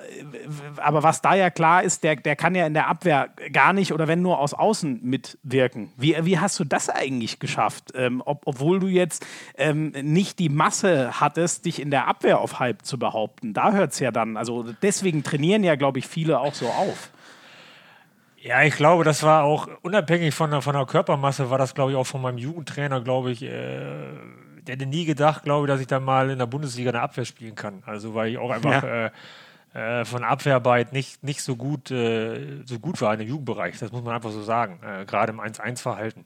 [0.78, 3.94] aber was da ja klar ist, der, der kann ja in der Abwehr gar nicht
[3.94, 5.92] oder wenn nur aus außen mitwirken.
[5.98, 7.92] Wie, wie hast du das eigentlich geschafft?
[7.94, 9.24] Ähm, ob, obwohl du jetzt
[9.56, 13.54] ähm, nicht die Masse hattest, dich in der Abwehr auf Halb zu behaupten.
[13.54, 17.10] Da hört es ja dann, also deswegen trainieren ja, glaube ich, viele auch so auf.
[18.38, 21.92] Ja, ich glaube, das war auch unabhängig von der, von der Körpermasse, war das, glaube
[21.92, 23.50] ich, auch von meinem Jugendtrainer, glaube ich, äh,
[24.68, 27.26] der hätte nie gedacht, glaube ich, dass ich dann mal in der Bundesliga eine Abwehr
[27.26, 27.84] spielen kann.
[27.86, 29.06] Also, weil ich auch einfach ja.
[29.06, 29.12] äh,
[29.74, 33.78] äh, von Abwehrarbeit nicht, nicht so, gut, äh, so gut war in dem Jugendbereich.
[33.80, 36.26] Das muss man einfach so sagen, äh, gerade im 1-1-Verhalten.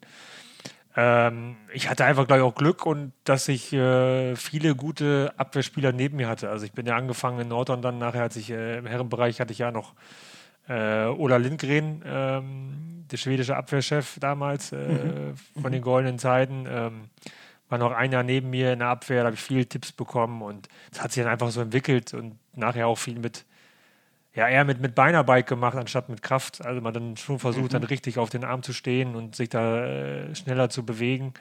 [0.97, 5.91] Ähm, ich hatte einfach, glaube ich, auch Glück und dass ich äh, viele gute Abwehrspieler
[5.91, 6.49] neben mir hatte.
[6.49, 9.51] Also ich bin ja angefangen in Nordhorn, dann nachher, als ich äh, im Herrenbereich hatte
[9.51, 9.93] ich ja noch
[10.69, 15.61] äh, Ola Lindgren, ähm, der schwedische Abwehrchef damals äh, mhm.
[15.61, 16.65] von den goldenen Zeiten.
[16.67, 17.09] Ähm,
[17.67, 20.41] war noch ein Jahr neben mir in der Abwehr, da habe ich viele Tipps bekommen
[20.41, 23.43] und es hat sich dann einfach so entwickelt und nachher auch viel mit
[24.35, 26.65] ja, eher mit, mit Beinarbeit gemacht, anstatt mit Kraft.
[26.65, 27.79] Also man dann schon versucht, mhm.
[27.79, 31.33] dann richtig auf den Arm zu stehen und sich da äh, schneller zu bewegen.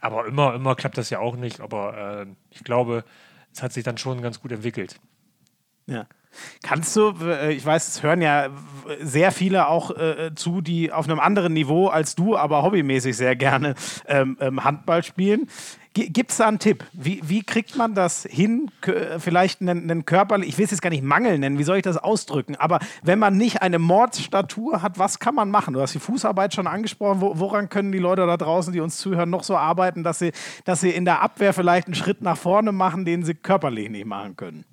[0.00, 1.60] Aber immer, immer klappt das ja auch nicht.
[1.60, 3.04] Aber äh, ich glaube,
[3.52, 5.00] es hat sich dann schon ganz gut entwickelt.
[5.86, 6.06] Ja.
[6.62, 8.50] Kannst du, äh, ich weiß, es hören ja
[9.00, 13.34] sehr viele auch äh, zu, die auf einem anderen Niveau als du, aber hobbymäßig sehr
[13.34, 13.74] gerne
[14.06, 15.48] ähm, ähm Handball spielen.
[15.92, 16.84] Gibt es da einen Tipp?
[16.92, 18.70] Wie, wie kriegt man das hin?
[19.18, 21.82] Vielleicht einen, einen Körper, ich will es jetzt gar nicht Mangel nennen, wie soll ich
[21.82, 22.54] das ausdrücken?
[22.54, 25.74] Aber wenn man nicht eine Mordstatur hat, was kann man machen?
[25.74, 27.20] Du hast die Fußarbeit schon angesprochen.
[27.20, 30.30] woran können die Leute da draußen, die uns zuhören, noch so arbeiten, dass sie,
[30.64, 34.06] dass sie in der Abwehr vielleicht einen Schritt nach vorne machen, den sie körperlich nicht
[34.06, 34.64] machen können?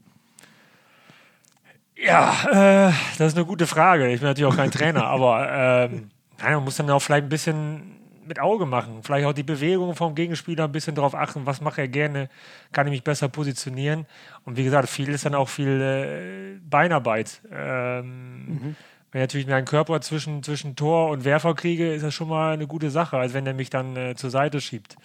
[1.95, 4.07] Ja, äh, das ist eine gute Frage.
[4.11, 6.11] Ich bin natürlich auch kein Trainer, aber ähm,
[6.43, 7.97] man muss dann auch vielleicht ein bisschen
[8.28, 9.03] mit Auge machen.
[9.03, 12.30] Vielleicht auch die Bewegung vom Gegenspieler ein bisschen darauf achten, was mache er gerne,
[12.71, 14.05] kann ich mich besser positionieren.
[14.45, 17.41] Und wie gesagt, viel ist dann auch viel äh, Beinarbeit.
[17.51, 18.75] Ähm, mhm.
[19.11, 22.53] Wenn ich natürlich meinen Körper zwischen, zwischen Tor und Werfer kriege, ist das schon mal
[22.53, 24.95] eine gute Sache, als wenn er mich dann äh, zur Seite schiebt.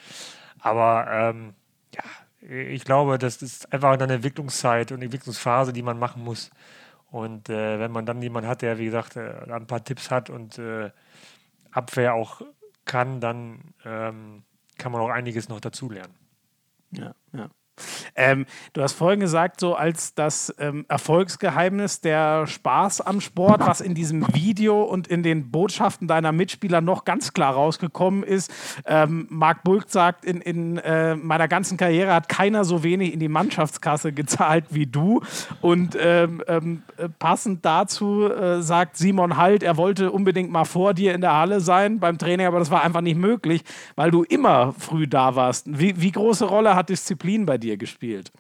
[0.61, 1.55] Aber ähm,
[1.95, 2.03] ja,
[2.49, 6.51] ich glaube, das ist einfach eine Entwicklungszeit und Entwicklungsphase, die man machen muss.
[7.11, 10.31] Und äh, wenn man dann jemanden hat, der, wie gesagt, äh, ein paar Tipps hat
[10.31, 10.91] und äh,
[11.71, 12.43] Abwehr auch
[12.85, 14.45] kann, dann ähm,
[14.79, 16.15] kann man auch einiges noch dazulernen.
[16.91, 17.51] Ja, ja.
[18.15, 23.81] Ähm, du hast vorhin gesagt, so als das ähm, Erfolgsgeheimnis der Spaß am Sport, was
[23.81, 28.53] in diesem Video und in den Botschaften deiner Mitspieler noch ganz klar rausgekommen ist.
[28.85, 33.21] Ähm, Marc Bulk sagt, in, in äh, meiner ganzen Karriere hat keiner so wenig in
[33.21, 35.23] die Mannschaftskasse gezahlt wie du.
[35.61, 36.83] Und ähm, ähm,
[37.19, 41.61] passend dazu äh, sagt Simon Halt, er wollte unbedingt mal vor dir in der Halle
[41.61, 43.65] sein beim Training, aber das war einfach nicht möglich,
[43.97, 45.67] weil du immer früh da warst.
[45.79, 48.33] Wie, wie große Rolle hat Disziplin bei dir gespielt?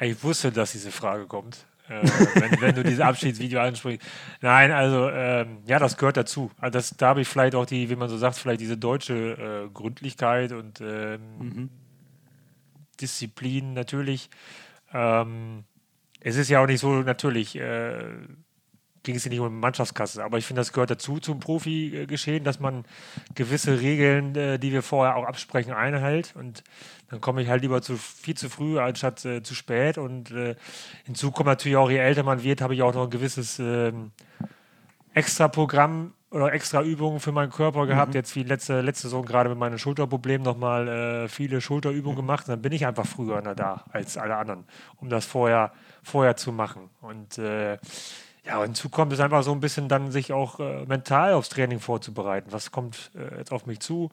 [0.00, 1.66] Ich wusste, dass diese Frage kommt.
[1.88, 2.02] Äh,
[2.34, 4.06] wenn, wenn, du dieses Abschiedsvideo ansprichst.
[4.40, 6.50] Nein, also ähm, ja, das gehört dazu.
[6.58, 9.14] Also das, da habe ich vielleicht auch die, wie man so sagt, vielleicht diese deutsche
[9.14, 11.70] äh, Gründlichkeit und ähm, mhm.
[13.00, 14.30] Disziplin natürlich.
[14.92, 15.64] Ähm,
[16.20, 17.56] es ist ja auch nicht so natürlich.
[17.56, 18.04] Äh,
[19.02, 20.22] ging es nicht um Mannschaftskasse.
[20.24, 22.84] Aber ich finde, das gehört dazu zum Profi-Geschehen, dass man
[23.34, 26.34] gewisse Regeln, äh, die wir vorher auch absprechen, einhält.
[26.36, 26.62] Und
[27.10, 29.98] dann komme ich halt lieber zu viel zu früh anstatt äh, zu spät.
[29.98, 30.56] Und äh,
[31.04, 34.12] hinzu kommt natürlich auch, je älter man wird, habe ich auch noch ein gewisses ähm,
[35.14, 38.10] extra Programm oder extra Übungen für meinen Körper gehabt.
[38.10, 38.16] Mhm.
[38.16, 42.22] Jetzt wie letzte, letzte Saison gerade mit meinem Schulterproblem nochmal äh, viele Schulterübungen mhm.
[42.22, 42.48] gemacht.
[42.48, 44.64] Und dann bin ich einfach früher da als alle anderen,
[44.96, 45.72] um das vorher,
[46.02, 46.88] vorher zu machen.
[47.00, 47.78] Und äh,
[48.44, 51.48] ja, und hinzu kommt es einfach so ein bisschen dann, sich auch äh, mental aufs
[51.48, 52.50] Training vorzubereiten.
[52.50, 54.10] Was kommt äh, jetzt auf mich zu?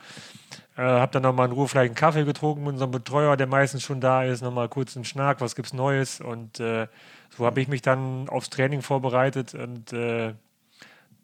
[0.78, 3.82] Äh, hab dann nochmal in Ruhe vielleicht einen Kaffee getrunken mit unserem Betreuer, der meistens
[3.82, 6.88] schon da ist, nochmal kurz einen Schnack, was gibt's Neues und äh,
[7.36, 10.34] so habe ich mich dann aufs Training vorbereitet und äh,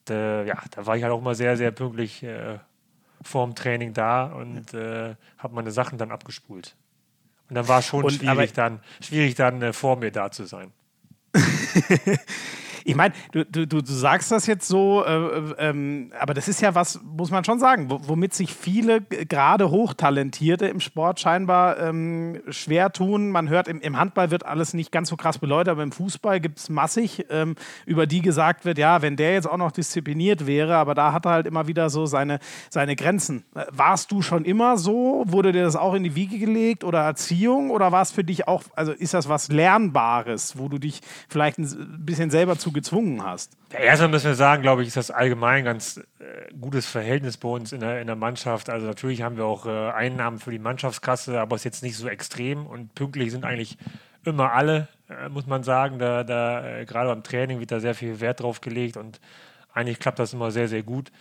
[0.07, 2.59] ja, da war ich halt auch mal sehr, sehr pünktlich äh,
[3.21, 6.75] vorm Training da und äh, habe meine Sachen dann abgespult.
[7.49, 10.45] Und dann war es schon und, schwierig, dann, schwierig dann äh, vor mir da zu
[10.45, 10.71] sein.
[12.87, 16.61] Ich meine, du, du, du sagst das jetzt so, äh, äh, ähm, aber das ist
[16.61, 22.43] ja was, muss man schon sagen, womit sich viele, gerade Hochtalentierte im Sport scheinbar ähm,
[22.49, 23.31] schwer tun.
[23.31, 26.39] Man hört, im, im, Handball wird alles nicht ganz so krass beleuchtet, aber im Fußball
[26.39, 27.55] gibt es massig, ähm,
[27.87, 31.25] über die gesagt wird, ja, wenn der jetzt auch noch diszipliniert wäre, aber da hat
[31.25, 32.37] er halt immer wieder so seine,
[32.69, 33.45] seine Grenzen.
[33.55, 35.23] Äh, warst du schon immer so?
[35.25, 37.71] Wurde dir das auch in die Wiege gelegt oder Erziehung?
[37.71, 41.57] Oder war es für dich auch, also ist das was Lernbares, wo du dich vielleicht
[41.57, 43.57] ein bisschen selber zu gezwungen hast?
[43.73, 47.37] Ja, erstmal müssen wir sagen, glaube ich, ist das allgemein ein ganz äh, gutes Verhältnis
[47.37, 48.69] bei uns in der, in der Mannschaft.
[48.69, 51.97] Also natürlich haben wir auch äh, Einnahmen für die Mannschaftskasse, aber es ist jetzt nicht
[51.97, 53.77] so extrem und pünktlich sind eigentlich
[54.23, 55.97] immer alle, äh, muss man sagen.
[55.97, 59.19] Da, da äh, gerade beim Training wird da sehr viel Wert drauf gelegt und
[59.73, 61.11] eigentlich klappt das immer sehr, sehr gut.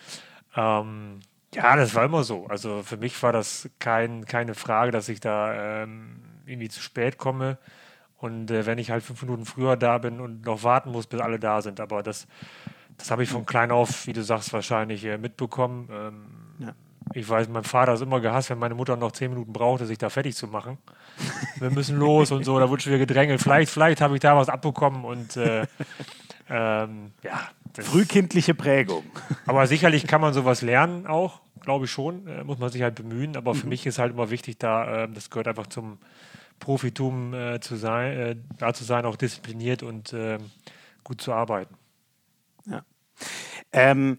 [0.56, 1.20] Ähm,
[1.54, 2.46] ja, das war immer so.
[2.46, 7.16] Also für mich war das kein, keine Frage, dass ich da ähm, irgendwie zu spät
[7.18, 7.58] komme.
[8.24, 11.20] Und äh, wenn ich halt fünf Minuten früher da bin und noch warten muss, bis
[11.20, 11.78] alle da sind.
[11.78, 12.26] Aber das,
[12.96, 15.90] das habe ich von klein auf, wie du sagst, wahrscheinlich äh, mitbekommen.
[15.92, 16.24] Ähm,
[16.58, 16.74] ja.
[17.12, 19.98] Ich weiß, mein Vater ist immer gehasst, wenn meine Mutter noch zehn Minuten brauchte, sich
[19.98, 20.78] da fertig zu machen.
[21.60, 23.42] Wir müssen los und so, da wurde schon wieder gedrängelt.
[23.42, 25.66] Vielleicht, vielleicht habe ich da was abbekommen und äh,
[26.48, 27.40] ähm, ja.
[27.78, 29.04] Frühkindliche Prägung.
[29.46, 32.26] Aber sicherlich kann man sowas lernen auch, glaube ich schon.
[32.26, 33.36] Äh, muss man sich halt bemühen.
[33.36, 33.68] Aber für mhm.
[33.68, 35.98] mich ist halt immer wichtig, da, äh, das gehört einfach zum,
[36.58, 40.38] Profitum äh, zu sein, äh, da zu sein, auch diszipliniert und äh,
[41.02, 41.74] gut zu arbeiten.
[42.66, 42.84] Ja.
[43.72, 44.16] Ähm,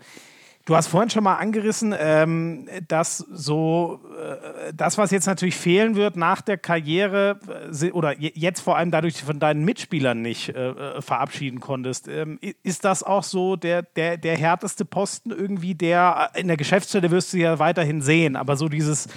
[0.66, 5.96] Du hast vorhin schon mal angerissen, ähm, dass so äh, das, was jetzt natürlich fehlen
[5.96, 7.40] wird nach der Karriere
[7.72, 12.40] äh, oder jetzt vor allem dadurch von deinen Mitspielern nicht äh, äh, verabschieden konntest, ähm,
[12.64, 17.34] ist das auch so der, der, der härteste Posten irgendwie, der in der Geschäftsstelle wirst
[17.34, 19.08] du ja weiterhin sehen, aber so dieses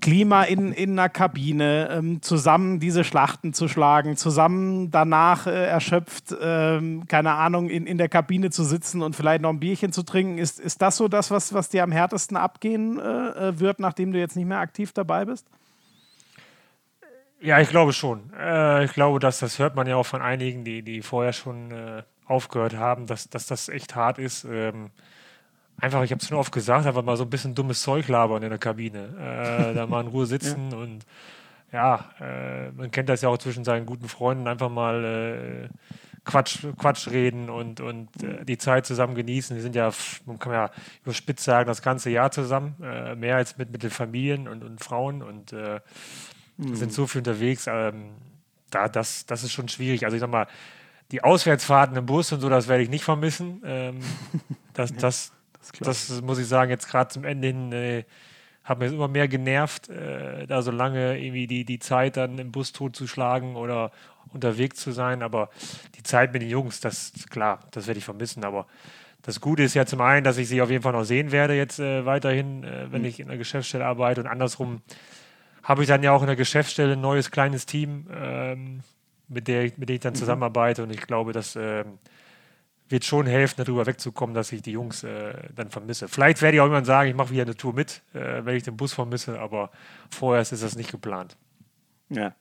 [0.00, 6.34] Klima in, in einer Kabine, ähm, zusammen diese Schlachten zu schlagen, zusammen danach äh, erschöpft,
[6.42, 10.02] ähm, keine Ahnung, in, in der Kabine zu sitzen und vielleicht noch ein Bierchen zu
[10.02, 10.36] trinken.
[10.36, 14.12] Ist, ist das so das, was, was dir am härtesten abgehen äh, äh wird, nachdem
[14.12, 15.46] du jetzt nicht mehr aktiv dabei bist?
[17.40, 18.32] Ja, ich glaube schon.
[18.38, 21.70] Äh, ich glaube, dass das hört man ja auch von einigen, die, die vorher schon
[21.70, 24.44] äh, aufgehört haben, dass, dass das echt hart ist.
[24.44, 24.90] Ähm,
[25.78, 28.42] einfach, ich habe es schon oft gesagt, einfach mal so ein bisschen dummes Zeug labern
[28.42, 29.70] in der Kabine.
[29.70, 30.78] Äh, da mal in Ruhe sitzen ja.
[30.78, 31.06] und
[31.72, 35.68] ja, äh, man kennt das ja auch zwischen seinen guten Freunden, einfach mal
[36.24, 39.54] Quatsch, Quatsch reden und, und äh, die Zeit zusammen genießen.
[39.56, 39.90] Die sind ja,
[40.24, 40.70] man kann ja
[41.04, 44.82] überspitzt sagen, das ganze Jahr zusammen, äh, mehr als mit, mit den Familien und, und
[44.82, 45.80] Frauen und äh,
[46.56, 46.74] mhm.
[46.74, 47.66] sind so viel unterwegs.
[47.68, 48.12] Ähm,
[48.70, 50.04] da, das, das ist schon schwierig.
[50.04, 50.46] Also ich sag mal,
[51.12, 53.62] die Auswärtsfahrten im Bus und so, das werde ich nicht vermissen.
[53.64, 54.00] Ähm,
[54.72, 55.32] das, das,
[55.80, 58.04] das, das muss ich sagen, jetzt gerade zum Ende hin äh,
[58.64, 62.50] hat mir immer mehr genervt, äh, da so lange irgendwie die, die Zeit dann im
[62.50, 63.92] Bus totzuschlagen oder
[64.32, 65.22] unterwegs zu sein.
[65.22, 65.50] Aber
[65.96, 68.44] die Zeit mit den Jungs, das klar, das werde ich vermissen.
[68.44, 68.66] Aber
[69.22, 71.54] das Gute ist ja zum einen, dass ich sie auf jeden Fall noch sehen werde
[71.54, 73.08] jetzt äh, weiterhin, äh, wenn mhm.
[73.08, 74.22] ich in der Geschäftsstelle arbeite.
[74.22, 74.80] Und andersrum
[75.62, 78.80] habe ich dann ja auch in der Geschäftsstelle ein neues kleines Team, ähm,
[79.28, 80.18] mit, der, mit dem ich dann mhm.
[80.18, 80.82] zusammenarbeite.
[80.82, 81.98] Und ich glaube, dass ähm,
[82.94, 86.06] wird schon helfen, darüber wegzukommen, dass ich die Jungs äh, dann vermisse.
[86.06, 88.62] Vielleicht werde ich auch irgendwann sagen, ich mache wieder eine Tour mit, äh, wenn ich
[88.62, 89.70] den Bus vermisse, aber
[90.10, 91.36] vorher ist das nicht geplant.
[92.08, 92.36] Ja.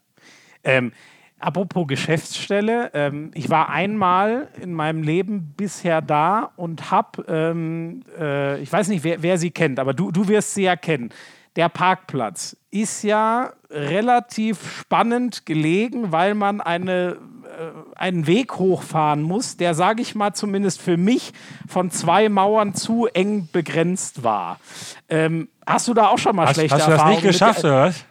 [0.64, 0.92] Ähm,
[1.40, 8.62] apropos Geschäftsstelle, ähm, ich war einmal in meinem Leben bisher da und habe, ähm, äh,
[8.62, 11.10] ich weiß nicht, wer, wer, sie kennt, aber du, du wirst sie ja kennen.
[11.56, 17.18] Der Parkplatz ist ja relativ spannend gelegen, weil man eine
[17.54, 21.34] äh, einen Weg hochfahren muss, der, sage ich mal, zumindest für mich
[21.68, 24.60] von zwei Mauern zu eng begrenzt war.
[25.08, 27.00] Ähm, hast du da auch schon mal hast, schlechte Erfahrungen?
[27.00, 28.06] Hast du das nicht geschafft, oder was?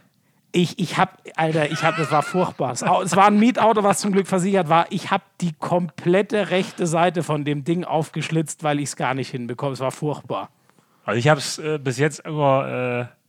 [0.52, 2.72] Ich, ich habe, Alter, ich habe, das war furchtbar.
[2.72, 4.86] Es war ein Mietauto, was zum Glück versichert war.
[4.90, 9.30] Ich habe die komplette rechte Seite von dem Ding aufgeschlitzt, weil ich es gar nicht
[9.30, 9.72] hinbekomme.
[9.72, 10.50] Es war furchtbar.
[11.04, 13.21] Also ich habe es äh, bis jetzt immer äh,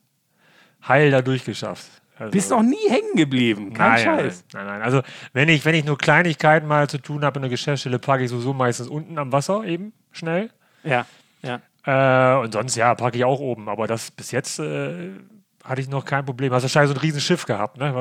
[0.87, 1.87] heil da durchgeschafft.
[2.17, 3.73] Also, Bist noch nie hängen geblieben.
[3.73, 4.45] Kein nein, Scheiß.
[4.53, 4.81] Nein, nein, nein.
[4.83, 5.01] Also,
[5.33, 8.29] wenn ich, wenn ich nur Kleinigkeiten mal zu tun habe in der Geschäftsstelle, packe ich
[8.29, 10.51] sowieso meistens unten am Wasser eben schnell.
[10.83, 11.05] Ja,
[11.41, 11.61] ja.
[11.85, 13.67] Äh, und sonst, ja, packe ich auch oben.
[13.67, 15.09] Aber das bis jetzt äh,
[15.63, 16.53] hatte ich noch kein Problem.
[16.53, 17.93] Hast du wahrscheinlich so ein Riesenschiff gehabt, ne?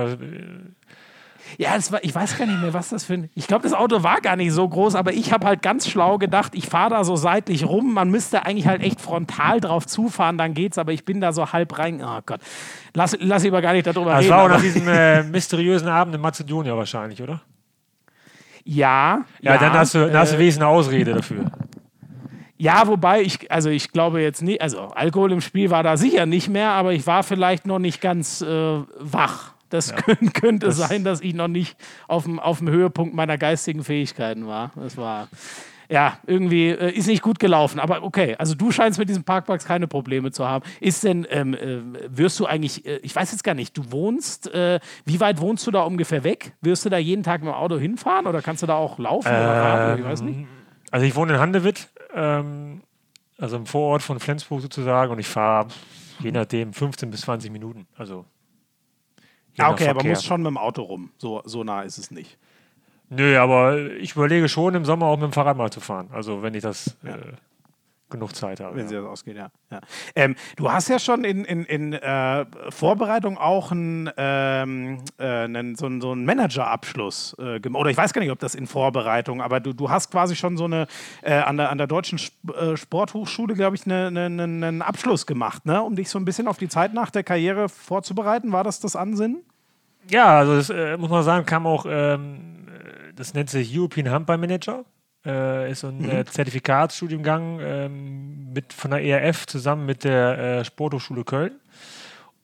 [1.58, 3.30] Ja, das war, ich weiß gar nicht mehr, was das für ein.
[3.34, 6.18] Ich glaube, das Auto war gar nicht so groß, aber ich habe halt ganz schlau
[6.18, 7.94] gedacht, ich fahre da so seitlich rum.
[7.94, 11.52] Man müsste eigentlich halt echt frontal drauf zufahren, dann geht's, aber ich bin da so
[11.52, 12.02] halb rein.
[12.04, 12.40] Oh Gott.
[12.94, 14.30] Lass, lass lieber gar nicht darüber das reden.
[14.30, 17.42] Das war auch nach diesem äh, mysteriösen Abend in Mazedonien wahrscheinlich, oder?
[18.64, 19.24] Ja.
[19.40, 21.50] Ja, dann hast du, dann hast du äh, wenigstens eine Ausrede dafür.
[22.56, 26.26] Ja, wobei ich, also ich glaube jetzt nicht, also Alkohol im Spiel war da sicher
[26.26, 29.51] nicht mehr, aber ich war vielleicht noch nicht ganz äh, wach.
[29.72, 31.76] Das könnt, könnte Das- sein, dass ich noch nicht
[32.08, 34.70] auf dem, auf dem Höhepunkt meiner geistigen Fähigkeiten war.
[34.76, 35.28] Das war,
[35.88, 37.78] ja, irgendwie äh, ist nicht gut gelaufen.
[37.80, 40.64] Aber okay, also du scheinst mit diesem Parkplatz keine Probleme zu haben.
[40.80, 44.52] Ist denn, ähm, äh, wirst du eigentlich, äh, ich weiß jetzt gar nicht, du wohnst,
[44.54, 46.52] äh, wie weit wohnst du da ungefähr weg?
[46.60, 49.28] Wirst du da jeden Tag mit dem Auto hinfahren oder kannst du da auch laufen
[49.28, 49.98] oder radeln?
[50.00, 50.46] Ich weiß nicht.
[50.90, 52.82] Also ich wohne in Handewitt, ähm,
[53.38, 55.68] also im Vorort von Flensburg sozusagen, und ich fahre
[56.20, 57.86] je nachdem 15 bis 20 Minuten.
[57.96, 58.24] Also
[59.54, 60.10] Ja, nach okay, aber Verkehr.
[60.10, 61.10] musst schon mit dem Auto rum.
[61.18, 62.38] So, so nah ist es nicht.
[63.10, 66.08] Nö, aber ich überlege schon im Sommer auch mit dem Fahrrad mal zu fahren.
[66.12, 67.18] Also wenn ich das äh,
[68.12, 68.76] genug Zeit habe.
[68.76, 68.88] Wenn ja.
[68.88, 69.50] sie das ausgeht, ja.
[69.70, 69.80] ja.
[70.14, 75.74] Ähm, du hast ja schon in, in, in äh, Vorbereitung auch einen, ähm, äh, einen,
[75.74, 77.80] so, einen, so einen Managerabschluss äh, gemacht.
[77.80, 80.56] Oder ich weiß gar nicht, ob das in Vorbereitung, aber du, du hast quasi schon
[80.56, 80.86] so eine
[81.22, 84.82] äh, an, der, an der Deutschen Sp äh, Sporthochschule, glaube ich, eine, eine, eine, einen
[84.82, 85.82] Abschluss gemacht, ne?
[85.82, 88.52] um dich so ein bisschen auf die Zeit nach der Karriere vorzubereiten.
[88.52, 89.42] War das das Ansinnen?
[90.10, 94.10] Ja, also das äh, muss man sagen, kam auch, ähm, äh, das nennt sich European
[94.10, 94.84] Handball Manager.
[95.24, 101.24] Äh, ist ein äh, Zertifikatsstudiengang ähm, mit, von der ERF zusammen mit der äh, Sporthochschule
[101.24, 101.60] Köln.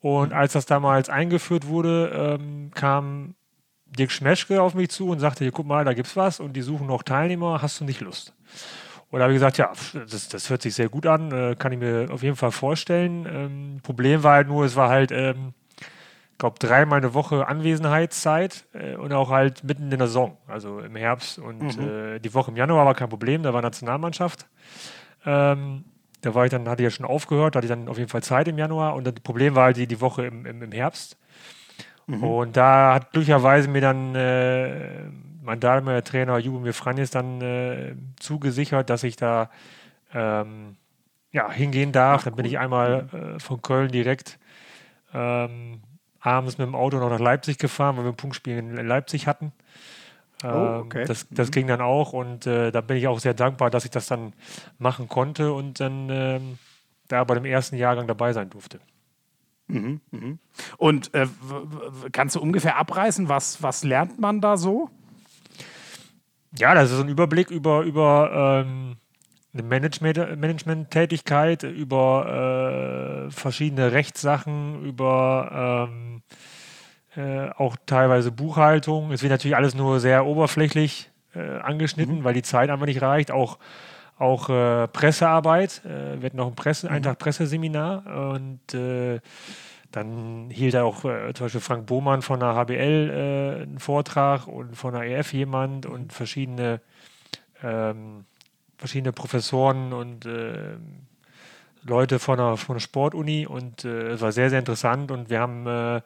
[0.01, 3.35] Und als das damals eingeführt wurde, ähm, kam
[3.85, 6.61] Dirk Schmeschke auf mich zu und sagte, hier guck mal, da gibt's was und die
[6.61, 8.33] suchen noch Teilnehmer, hast du nicht Lust?
[9.11, 9.71] Und da habe ich gesagt, ja,
[10.09, 13.25] das, das hört sich sehr gut an, äh, kann ich mir auf jeden Fall vorstellen.
[13.29, 15.53] Ähm, Problem war halt nur, es war halt, ähm,
[16.39, 20.95] glaube, dreimal eine Woche Anwesenheitszeit äh, und auch halt mitten in der Saison, also im
[20.95, 21.37] Herbst.
[21.37, 24.47] Und äh, die Woche im Januar war kein Problem, da war Nationalmannschaft.
[25.25, 25.85] Ähm,
[26.21, 28.09] da war ich dann, hatte ich ja schon aufgehört, da hatte ich dann auf jeden
[28.09, 30.71] Fall Zeit im Januar und das Problem war halt die, die Woche im, im, im
[30.71, 31.17] Herbst.
[32.21, 35.03] Und da hat glücklicherweise mir dann äh,
[35.43, 39.49] mein damaliger Trainer Jubomir Franjes dann äh, zugesichert, dass ich da
[40.13, 40.77] ähm,
[41.31, 42.23] ja, hingehen darf.
[42.23, 44.39] dann bin ich einmal äh, von Köln direkt
[45.13, 45.81] ähm,
[46.21, 49.51] abends mit dem Auto noch nach Leipzig gefahren, weil wir ein Punktspiel in Leipzig hatten.
[50.43, 51.05] Ähm, okay.
[51.05, 53.91] Das, das ging dann auch und äh, da bin ich auch sehr dankbar, dass ich
[53.91, 54.33] das dann
[54.77, 56.57] machen konnte und dann ähm,
[57.07, 58.79] da bei dem ersten Jahrgang dabei sein durfte.
[60.77, 64.89] Und äh, w- w- kannst du ungefähr abreißen, was, was lernt man da so?
[66.57, 68.95] Ja, das ist ein Überblick über, über ähm,
[69.59, 76.21] eine Management- Management-Tätigkeit, über äh, verschiedene Rechtssachen, über ähm,
[77.15, 79.11] äh, auch teilweise Buchhaltung.
[79.11, 83.31] Es wird natürlich alles nur sehr oberflächlich äh, angeschnitten, weil die Zeit einfach nicht reicht.
[83.31, 83.57] Auch,
[84.17, 85.81] auch äh, Pressearbeit.
[85.85, 89.19] Äh, wir hatten noch ein, Presse, einen Tag Presseseminar und äh,
[89.91, 92.75] dann hielt da auch äh, zum Beispiel Frank Bohmann von der HBL
[93.09, 96.79] äh, einen Vortrag und von der EF jemand und verschiedene,
[97.63, 98.25] ähm,
[98.79, 100.77] verschiedene Professoren und äh,
[101.83, 105.39] Leute von der, von der Sportuni und äh, es war sehr, sehr interessant und wir
[105.39, 106.01] haben äh,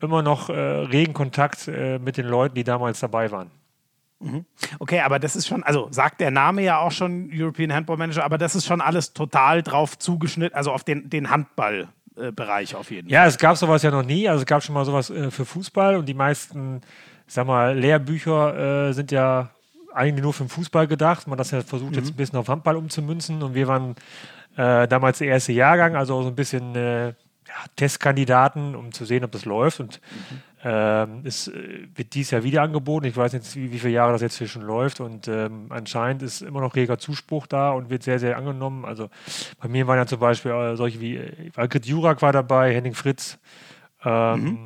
[0.00, 3.50] immer noch äh, regen Kontakt äh, mit den Leuten, die damals dabei waren.
[4.78, 8.24] Okay, aber das ist schon, also sagt der Name ja auch schon European Handball Manager,
[8.24, 13.08] aber das ist schon alles total drauf zugeschnitten, also auf den, den Handballbereich auf jeden
[13.08, 13.12] Fall.
[13.12, 14.28] Ja, es gab sowas ja noch nie.
[14.28, 16.82] Also es gab schon mal sowas äh, für Fußball und die meisten,
[17.26, 19.50] ich sag mal, Lehrbücher äh, sind ja
[19.94, 21.26] eigentlich nur für den Fußball gedacht.
[21.26, 23.94] Man hat das ja versucht, jetzt ein bisschen auf Handball umzumünzen und wir waren
[24.56, 29.24] äh, damals der erste Jahrgang, also so ein bisschen äh, ja, Testkandidaten, um zu sehen,
[29.24, 29.80] ob das läuft.
[29.80, 30.00] Und
[30.64, 33.06] ähm, es äh, wird dies Jahr wieder angeboten.
[33.06, 35.00] Ich weiß nicht, wie, wie viele Jahre das jetzt hier schon läuft.
[35.00, 38.84] Und ähm, anscheinend ist immer noch reger Zuspruch da und wird sehr, sehr angenommen.
[38.84, 39.10] Also
[39.60, 42.94] bei mir waren ja zum Beispiel äh, solche wie äh, Algrid Jurak war dabei, Henning
[42.94, 43.38] Fritz,
[44.04, 44.58] ähm,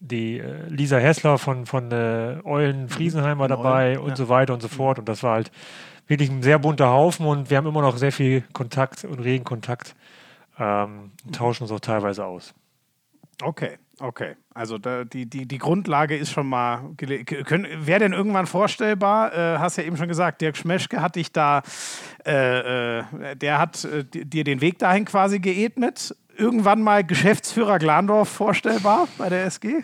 [0.00, 4.62] die äh, Lisa Hessler von, von äh, Eulen Friesenheim war dabei und so weiter und
[4.62, 4.98] so fort.
[4.98, 5.52] Und das war halt
[6.06, 9.44] wirklich ein sehr bunter Haufen und wir haben immer noch sehr viel Kontakt und regen
[9.44, 9.94] Kontakt.
[10.58, 12.54] Ähm, und tauschen uns auch teilweise aus.
[13.42, 14.36] Okay, okay.
[14.52, 16.90] Also da, die, die, die Grundlage ist schon mal.
[16.98, 19.32] Wäre denn irgendwann vorstellbar?
[19.32, 21.62] Äh, hast ja eben schon gesagt, Dirk Schmeschke hat dich da,
[22.26, 26.14] äh, äh, der hat äh, di- dir den Weg dahin quasi geebnet.
[26.40, 29.82] Irgendwann mal Geschäftsführer Glandorf vorstellbar bei der SG?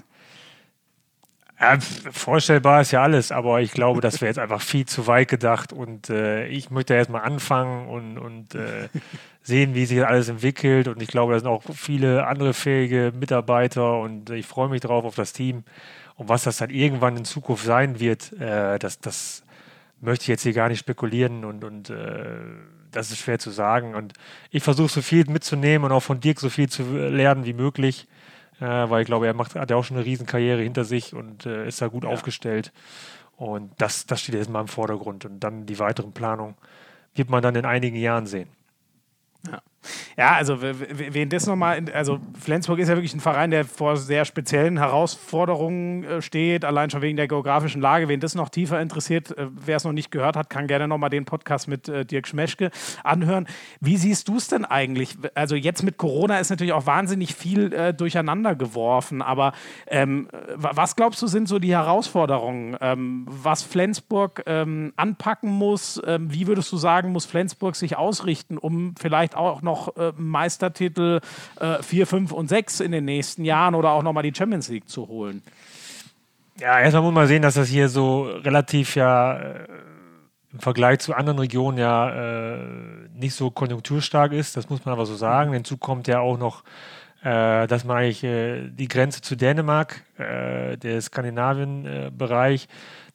[1.61, 5.29] Ja, vorstellbar ist ja alles, aber ich glaube, das wäre jetzt einfach viel zu weit
[5.29, 8.89] gedacht und äh, ich möchte erst mal anfangen und, und äh,
[9.43, 14.01] sehen, wie sich alles entwickelt und ich glaube, da sind auch viele andere fähige Mitarbeiter
[14.01, 15.65] und ich freue mich drauf auf das Team
[16.17, 19.43] und was das dann irgendwann in Zukunft sein wird, äh, das, das
[20.01, 22.39] möchte ich jetzt hier gar nicht spekulieren und, und äh,
[22.97, 24.15] das ist schwer zu sagen und
[24.51, 28.09] ich versuche so viel mitzunehmen und auch von Dirk so viel zu lernen wie möglich
[28.61, 31.47] äh, weil ich glaube, er macht, hat ja auch schon eine Riesenkarriere hinter sich und
[31.47, 32.73] äh, ist da gut aufgestellt.
[33.37, 35.25] Und das, das steht jetzt mal im Vordergrund.
[35.25, 36.57] Und dann die weiteren Planungen
[37.15, 38.49] wird man dann in einigen Jahren sehen.
[39.47, 39.61] Ja.
[40.17, 44.25] Ja, also wen das nochmal, also Flensburg ist ja wirklich ein Verein, der vor sehr
[44.25, 48.09] speziellen Herausforderungen äh, steht, allein schon wegen der geografischen Lage.
[48.09, 51.11] Wen das noch tiefer interessiert, äh, wer es noch nicht gehört hat, kann gerne nochmal
[51.11, 52.71] den Podcast mit äh, Dirk Schmeschke
[53.05, 53.47] anhören.
[53.81, 55.17] Wie siehst du es denn eigentlich?
[55.35, 59.53] Also jetzt mit Corona ist natürlich auch wahnsinnig viel durcheinander geworfen, aber
[59.87, 66.01] ähm, was glaubst du sind so die Herausforderungen, ähm, was Flensburg ähm, anpacken muss?
[66.07, 70.13] Ähm, wie würdest du sagen, muss Flensburg sich ausrichten, um vielleicht auch noch noch äh,
[70.17, 71.21] Meistertitel
[71.61, 74.89] äh, 4, 5 und 6 in den nächsten Jahren oder auch nochmal die Champions League
[74.89, 75.43] zu holen?
[76.59, 79.67] Ja, erstmal muss man sehen, dass das hier so relativ ja äh,
[80.53, 82.59] im Vergleich zu anderen Regionen ja äh,
[83.15, 84.57] nicht so konjunkturstark ist.
[84.57, 85.53] Das muss man aber so sagen.
[85.53, 86.65] Hinzu kommt ja auch noch,
[87.23, 92.69] äh, dass man eigentlich äh, die Grenze zu Dänemark, äh, der Skandinavien-Bereich,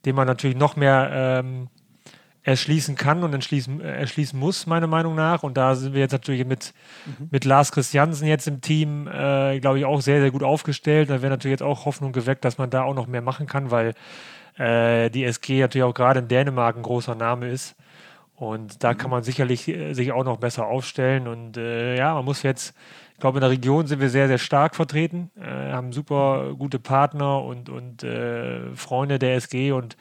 [0.06, 1.70] den man natürlich noch mehr ähm,
[2.44, 5.44] erschließen kann und erschließen, äh, erschließen muss, meiner Meinung nach.
[5.44, 6.74] Und da sind wir jetzt natürlich mit,
[7.06, 7.28] mhm.
[7.30, 11.10] mit Lars Christiansen jetzt im Team, äh, glaube ich, auch sehr, sehr gut aufgestellt.
[11.10, 13.70] Da wäre natürlich jetzt auch Hoffnung geweckt, dass man da auch noch mehr machen kann,
[13.70, 13.94] weil
[14.58, 17.76] äh, die SG natürlich auch gerade in Dänemark ein großer Name ist.
[18.36, 18.98] Und da mhm.
[18.98, 21.28] kann man sicherlich äh, sich auch noch besser aufstellen.
[21.28, 22.74] Und äh, ja, man muss jetzt,
[23.14, 26.80] ich glaube, in der Region sind wir sehr, sehr stark vertreten, äh, haben super gute
[26.80, 28.04] Partner und, und
[28.76, 29.96] Freunde der SG und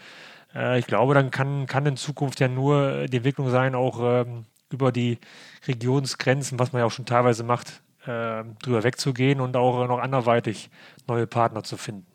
[0.54, 4.44] äh, ich glaube, dann kann, kann in Zukunft ja nur die Entwicklung sein, auch ähm,
[4.70, 5.18] über die
[5.66, 10.70] Regionsgrenzen, was man ja auch schon teilweise macht, äh, drüber wegzugehen und auch noch anderweitig
[11.06, 12.06] neue Partner zu finden.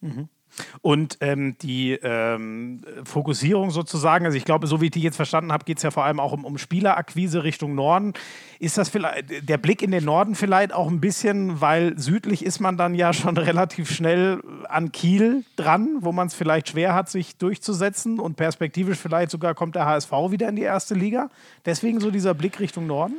[0.00, 0.28] Mhm.
[0.82, 5.52] Und ähm, die ähm, Fokussierung sozusagen, also ich glaube, so wie ich die jetzt verstanden
[5.52, 8.12] habe, geht es ja vor allem auch um, um Spielerakquise Richtung Norden.
[8.58, 12.60] Ist das vielleicht der Blick in den Norden vielleicht auch ein bisschen, weil südlich ist
[12.60, 17.08] man dann ja schon relativ schnell an Kiel dran, wo man es vielleicht schwer hat,
[17.08, 21.30] sich durchzusetzen und perspektivisch vielleicht sogar kommt der HSV wieder in die erste Liga.
[21.66, 23.16] Deswegen so dieser Blick Richtung Norden?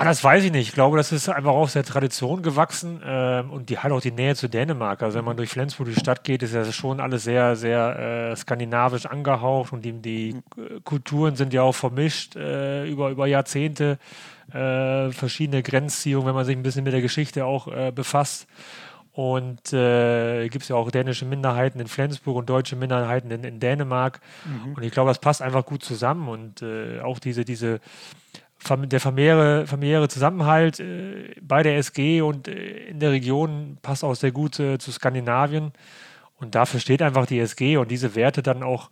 [0.00, 0.68] Ah, das weiß ich nicht.
[0.68, 4.12] Ich glaube, das ist einfach aus der Tradition gewachsen ähm, und die hat auch die
[4.12, 5.02] Nähe zu Dänemark.
[5.02, 8.36] Also wenn man durch Flensburg die Stadt geht, ist ja schon alles sehr, sehr äh,
[8.36, 10.40] skandinavisch angehaucht und die, die
[10.84, 13.98] Kulturen sind ja auch vermischt äh, über, über Jahrzehnte.
[14.52, 18.46] Äh, verschiedene Grenzziehungen, wenn man sich ein bisschen mit der Geschichte auch äh, befasst.
[19.12, 23.58] Und äh, gibt es ja auch dänische Minderheiten in Flensburg und deutsche Minderheiten in, in
[23.58, 24.20] Dänemark.
[24.44, 24.74] Mhm.
[24.74, 26.28] Und ich glaube, das passt einfach gut zusammen.
[26.28, 27.80] Und äh, auch diese, diese
[28.66, 34.14] der familiäre, familiäre Zusammenhalt äh, bei der SG und äh, in der Region passt auch
[34.14, 35.72] sehr gut äh, zu Skandinavien.
[36.36, 38.90] Und dafür steht einfach die SG und diese Werte dann auch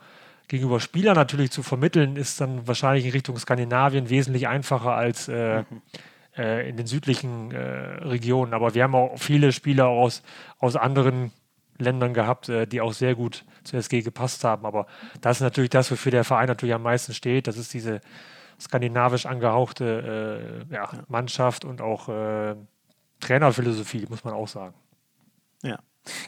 [0.49, 5.61] gegenüber Spielern natürlich zu vermitteln, ist dann wahrscheinlich in Richtung Skandinavien wesentlich einfacher als äh,
[5.61, 5.83] mhm.
[6.37, 7.59] Äh, in den südlichen äh,
[8.05, 8.53] Regionen.
[8.53, 10.23] Aber wir haben auch viele Spieler aus,
[10.59, 11.33] aus anderen
[11.79, 14.65] Ländern gehabt, die auch sehr gut zur SG gepasst haben.
[14.65, 14.87] Aber
[15.21, 17.47] das ist natürlich das, wofür der Verein natürlich am meisten steht.
[17.47, 18.01] Das ist diese
[18.61, 22.57] skandinavisch angehauchte äh, ja, Mannschaft und auch äh,
[23.21, 24.75] Trainerphilosophie, muss man auch sagen.
[25.63, 25.79] Ja.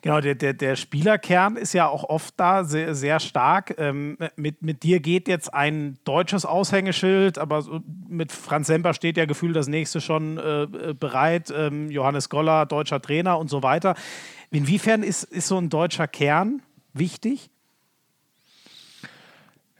[0.02, 3.76] Genau, der, der, der Spielerkern ist ja auch oft da sehr, sehr stark.
[3.78, 7.64] Ähm, mit, mit dir geht jetzt ein deutsches Aushängeschild, aber
[8.08, 11.52] mit Franz Semper steht ja gefühlt das nächste schon äh, bereit.
[11.56, 13.94] Ähm, Johannes Goller, deutscher Trainer und so weiter.
[14.50, 16.62] Inwiefern ist, ist so ein deutscher Kern
[16.92, 17.50] wichtig?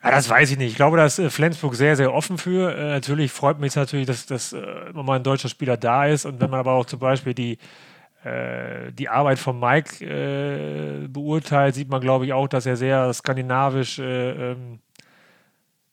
[0.08, 0.70] Ja, das weiß ich nicht.
[0.70, 2.74] Ich glaube, da ist äh, Flensburg sehr, sehr offen für.
[2.74, 6.24] Äh, natürlich freut mich natürlich, dass, dass äh, mal ein deutscher Spieler da ist.
[6.24, 7.58] Und wenn man aber auch zum Beispiel die,
[8.24, 13.12] äh, die Arbeit von Mike äh, beurteilt, sieht man, glaube ich, auch, dass er sehr
[13.12, 14.78] skandinavisch äh, ähm,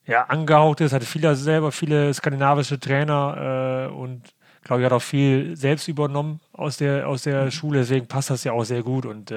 [0.05, 0.93] ja, angehaucht ist.
[0.93, 4.21] Hat viele selber viele skandinavische Trainer und
[4.63, 7.79] glaube ich, hat auch viel selbst übernommen aus der, aus der Schule.
[7.79, 9.05] Deswegen passt das ja auch sehr gut.
[9.05, 9.33] Und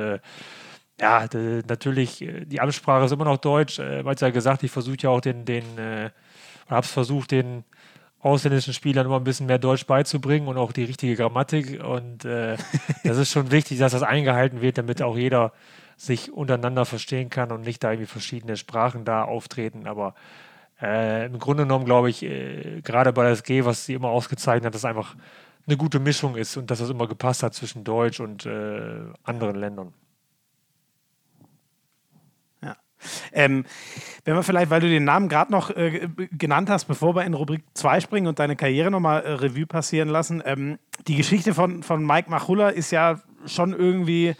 [1.01, 1.27] ja,
[1.69, 3.79] natürlich, äh, die Amtssprache ist immer noch Deutsch.
[3.79, 6.11] Äh, weil ja gesagt, ich versuche ja auch den, den äh,
[6.69, 7.65] habe es versucht, den
[8.21, 11.83] ausländischen Spielern immer ein bisschen mehr Deutsch beizubringen und auch die richtige Grammatik.
[11.83, 12.57] Und äh,
[13.05, 15.53] das ist schon wichtig, dass das eingehalten wird, damit auch jeder
[15.97, 19.87] sich untereinander verstehen kann und nicht da irgendwie verschiedene Sprachen da auftreten.
[19.87, 20.15] Aber
[20.81, 24.67] äh, im Grunde genommen glaube ich, äh, gerade bei der SG, was sie immer ausgezeichnet
[24.67, 25.17] hat, dass es einfach
[25.67, 29.57] eine gute Mischung ist und dass es immer gepasst hat zwischen Deutsch und äh, anderen
[29.57, 29.93] Ländern.
[33.33, 33.65] Ähm,
[34.25, 37.35] wenn wir vielleicht, weil du den Namen gerade noch äh, genannt hast, bevor wir in
[37.35, 41.83] Rubrik 2 springen und deine Karriere nochmal äh, Revue passieren lassen, ähm, die Geschichte von,
[41.83, 44.35] von Mike Machulla ist ja schon irgendwie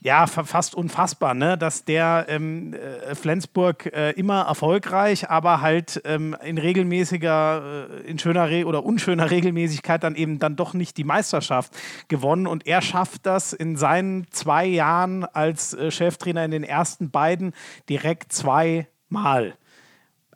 [0.00, 1.58] ja, fast unfassbar, ne?
[1.58, 8.18] dass der ähm, äh, Flensburg äh, immer erfolgreich, aber halt ähm, in regelmäßiger, äh, in
[8.18, 11.72] schöner Re oder unschöner Regelmäßigkeit dann eben dann doch nicht die Meisterschaft
[12.06, 12.46] gewonnen.
[12.46, 17.52] Und er schafft das in seinen zwei Jahren als äh, Cheftrainer in den ersten beiden
[17.88, 19.56] direkt zweimal.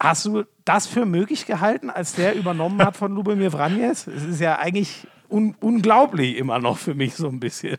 [0.00, 4.08] Hast du das für möglich gehalten, als der übernommen hat von Lubomir Vranjes?
[4.08, 7.78] Es ist ja eigentlich un unglaublich immer noch für mich so ein bisschen.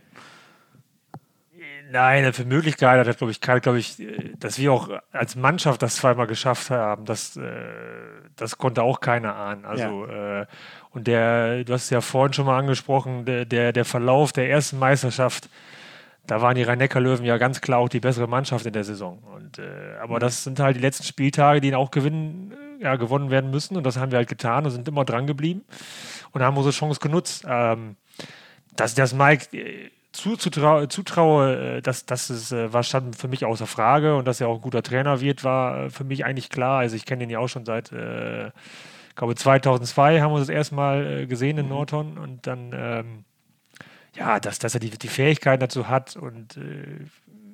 [1.94, 4.02] Nein, für Möglichkeit hat, glaube ich, glaube ich,
[4.40, 7.44] dass wir auch als Mannschaft das zweimal geschafft haben, das, äh,
[8.36, 9.64] das konnte auch keiner ahnen.
[9.64, 10.42] Also, ja.
[10.42, 10.46] äh,
[10.90, 14.50] und der, du hast es ja vorhin schon mal angesprochen, der, der, der Verlauf der
[14.50, 15.52] ersten Meisterschaft,
[16.26, 19.20] da waren die Rhein-Neckar-Löwen ja ganz klar auch die bessere Mannschaft in der Saison.
[19.20, 23.52] Und, äh, aber das sind halt die letzten Spieltage, die auch gewinnen, ja, gewonnen werden
[23.52, 23.78] müssen.
[23.78, 25.64] Und das haben wir halt getan und sind immer dran geblieben
[26.32, 27.46] und haben unsere Chance genutzt.
[27.48, 27.98] Ähm,
[28.76, 29.46] dass das Mike
[30.14, 34.26] äh, zutraue, zutraue, äh, dass das ist, äh, war stand für mich außer Frage und
[34.26, 36.80] dass er auch ein guter Trainer wird, war für mich eigentlich klar.
[36.80, 40.50] Also ich kenne ihn ja auch schon seit, äh, ich glaube 2002 haben wir das
[40.50, 41.72] erstmal gesehen in mhm.
[41.72, 43.26] Norton und dann ähm,
[44.16, 47.06] ja, dass, dass er die, die Fähigkeiten dazu hat und äh,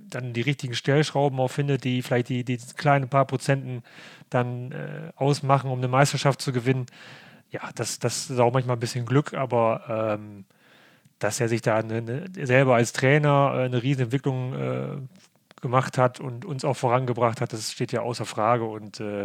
[0.10, 3.84] dann die richtigen Stellschrauben auch findet, die vielleicht die, die kleinen paar Prozenten
[4.30, 6.88] dann äh, ausmachen, um eine Meisterschaft zu gewinnen.
[7.52, 10.46] Ja, das, das ist auch manchmal ein bisschen Glück, aber ähm,
[11.20, 14.98] dass er sich da eine, eine, selber als Trainer äh, eine Riesenentwicklung äh,
[15.62, 19.24] gemacht hat und uns auch vorangebracht hat, das steht ja außer Frage und äh,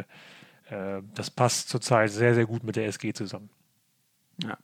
[0.68, 3.50] äh das passt zurzeit sehr, sehr gut mit der SG zusammen.
[4.42, 4.58] Ja.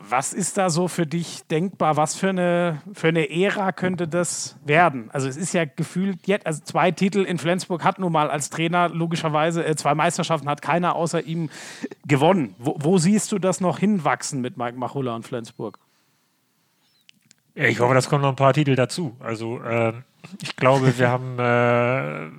[0.00, 1.96] Was ist da so für dich denkbar?
[1.96, 5.10] Was für eine, für eine Ära könnte das werden?
[5.10, 8.50] Also es ist ja gefühlt jetzt, also zwei Titel in Flensburg hat nun mal als
[8.50, 11.48] Trainer logischerweise, äh, zwei Meisterschaften hat keiner außer ihm
[12.06, 12.54] gewonnen.
[12.58, 15.78] Wo, wo siehst du das noch hinwachsen mit Mike Machulla und Flensburg?
[17.60, 19.14] Ja, ich hoffe, das kommen noch ein paar Titel dazu.
[19.20, 19.92] Also äh,
[20.40, 22.30] ich glaube, wir haben äh,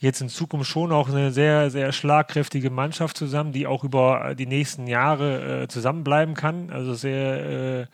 [0.00, 4.46] jetzt in Zukunft schon auch eine sehr, sehr schlagkräftige Mannschaft zusammen, die auch über die
[4.46, 6.70] nächsten Jahre äh, zusammenbleiben kann.
[6.70, 7.86] Also sehr, äh,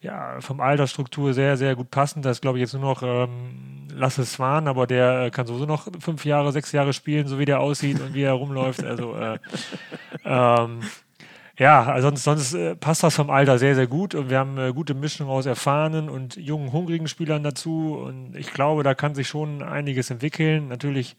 [0.00, 2.24] ja, vom Altersstruktur sehr, sehr gut passend.
[2.24, 6.24] Das glaube ich, jetzt nur noch ähm, Lasse Swan, aber der kann sowieso noch fünf
[6.24, 8.82] Jahre, sechs Jahre spielen, so wie der aussieht und wie er rumläuft.
[8.82, 9.38] Also äh,
[10.24, 10.80] ähm,
[11.62, 14.58] ja, also sonst, sonst äh, passt das vom Alter sehr, sehr gut und wir haben
[14.58, 18.94] eine äh, gute Mischung aus erfahrenen und jungen, hungrigen Spielern dazu und ich glaube, da
[18.94, 20.66] kann sich schon einiges entwickeln.
[20.66, 21.16] Natürlich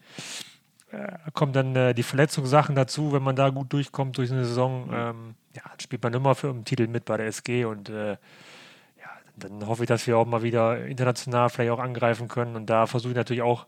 [0.92, 4.90] äh, kommen dann äh, die Verletzungssachen dazu, wenn man da gut durchkommt durch eine Saison.
[4.92, 9.10] Ähm, ja, spielt man immer für einen Titel mit bei der SG und äh, ja,
[9.36, 12.86] dann hoffe ich, dass wir auch mal wieder international vielleicht auch angreifen können und da
[12.86, 13.64] versuche ich natürlich auch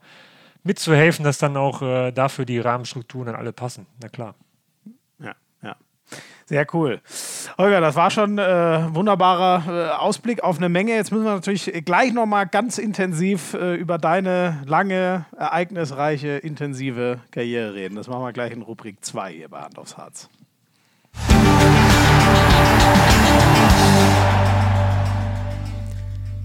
[0.62, 3.86] mitzuhelfen, dass dann auch äh, dafür die Rahmenstrukturen dann alle passen.
[4.02, 4.34] Na klar.
[6.48, 7.00] Sehr cool.
[7.59, 10.94] Holger, das war schon äh, wunderbarer äh, Ausblick auf eine Menge.
[10.94, 17.74] Jetzt müssen wir natürlich gleich nochmal ganz intensiv äh, über deine lange, ereignisreiche, intensive Karriere
[17.74, 17.96] reden.
[17.96, 20.28] Das machen wir gleich in Rubrik 2 hier bei Hand aufs Harz.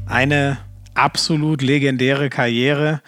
[0.07, 0.57] Eine
[0.95, 3.01] absolut legendäre Karriere.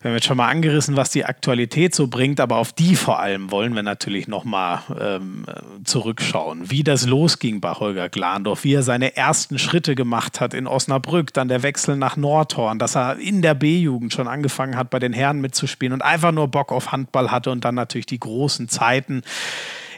[0.00, 3.18] Wir haben jetzt schon mal angerissen, was die Aktualität so bringt, aber auf die vor
[3.18, 5.44] allem wollen wir natürlich nochmal ähm,
[5.82, 6.70] zurückschauen.
[6.70, 11.34] Wie das losging bei Holger Glandorf, wie er seine ersten Schritte gemacht hat in Osnabrück,
[11.34, 15.12] dann der Wechsel nach Nordhorn, dass er in der B-Jugend schon angefangen hat, bei den
[15.12, 19.22] Herren mitzuspielen und einfach nur Bock auf Handball hatte und dann natürlich die großen Zeiten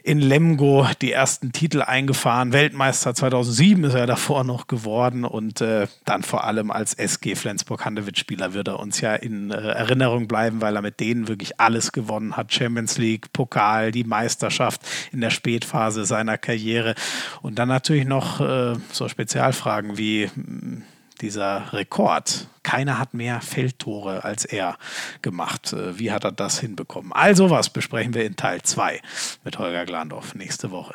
[0.03, 2.53] in Lemgo die ersten Titel eingefahren.
[2.53, 8.55] Weltmeister 2007 ist er davor noch geworden und äh, dann vor allem als SG Flensburg-Handewitt-Spieler
[8.55, 12.37] wird er uns ja in äh, Erinnerung bleiben, weil er mit denen wirklich alles gewonnen
[12.37, 12.53] hat.
[12.53, 14.83] Champions League, Pokal, die Meisterschaft
[15.13, 16.95] in der Spätphase seiner Karriere
[17.43, 20.83] und dann natürlich noch äh, so Spezialfragen wie hm,
[21.21, 22.49] dieser Rekord.
[22.63, 24.77] Keiner hat mehr Feldtore als er
[25.23, 25.73] gemacht.
[25.73, 27.13] Äh, wie hat er das hinbekommen?
[27.13, 29.01] All sowas besprechen wir in Teil 2
[29.45, 30.95] mit Holger Glandorf nächste Woche.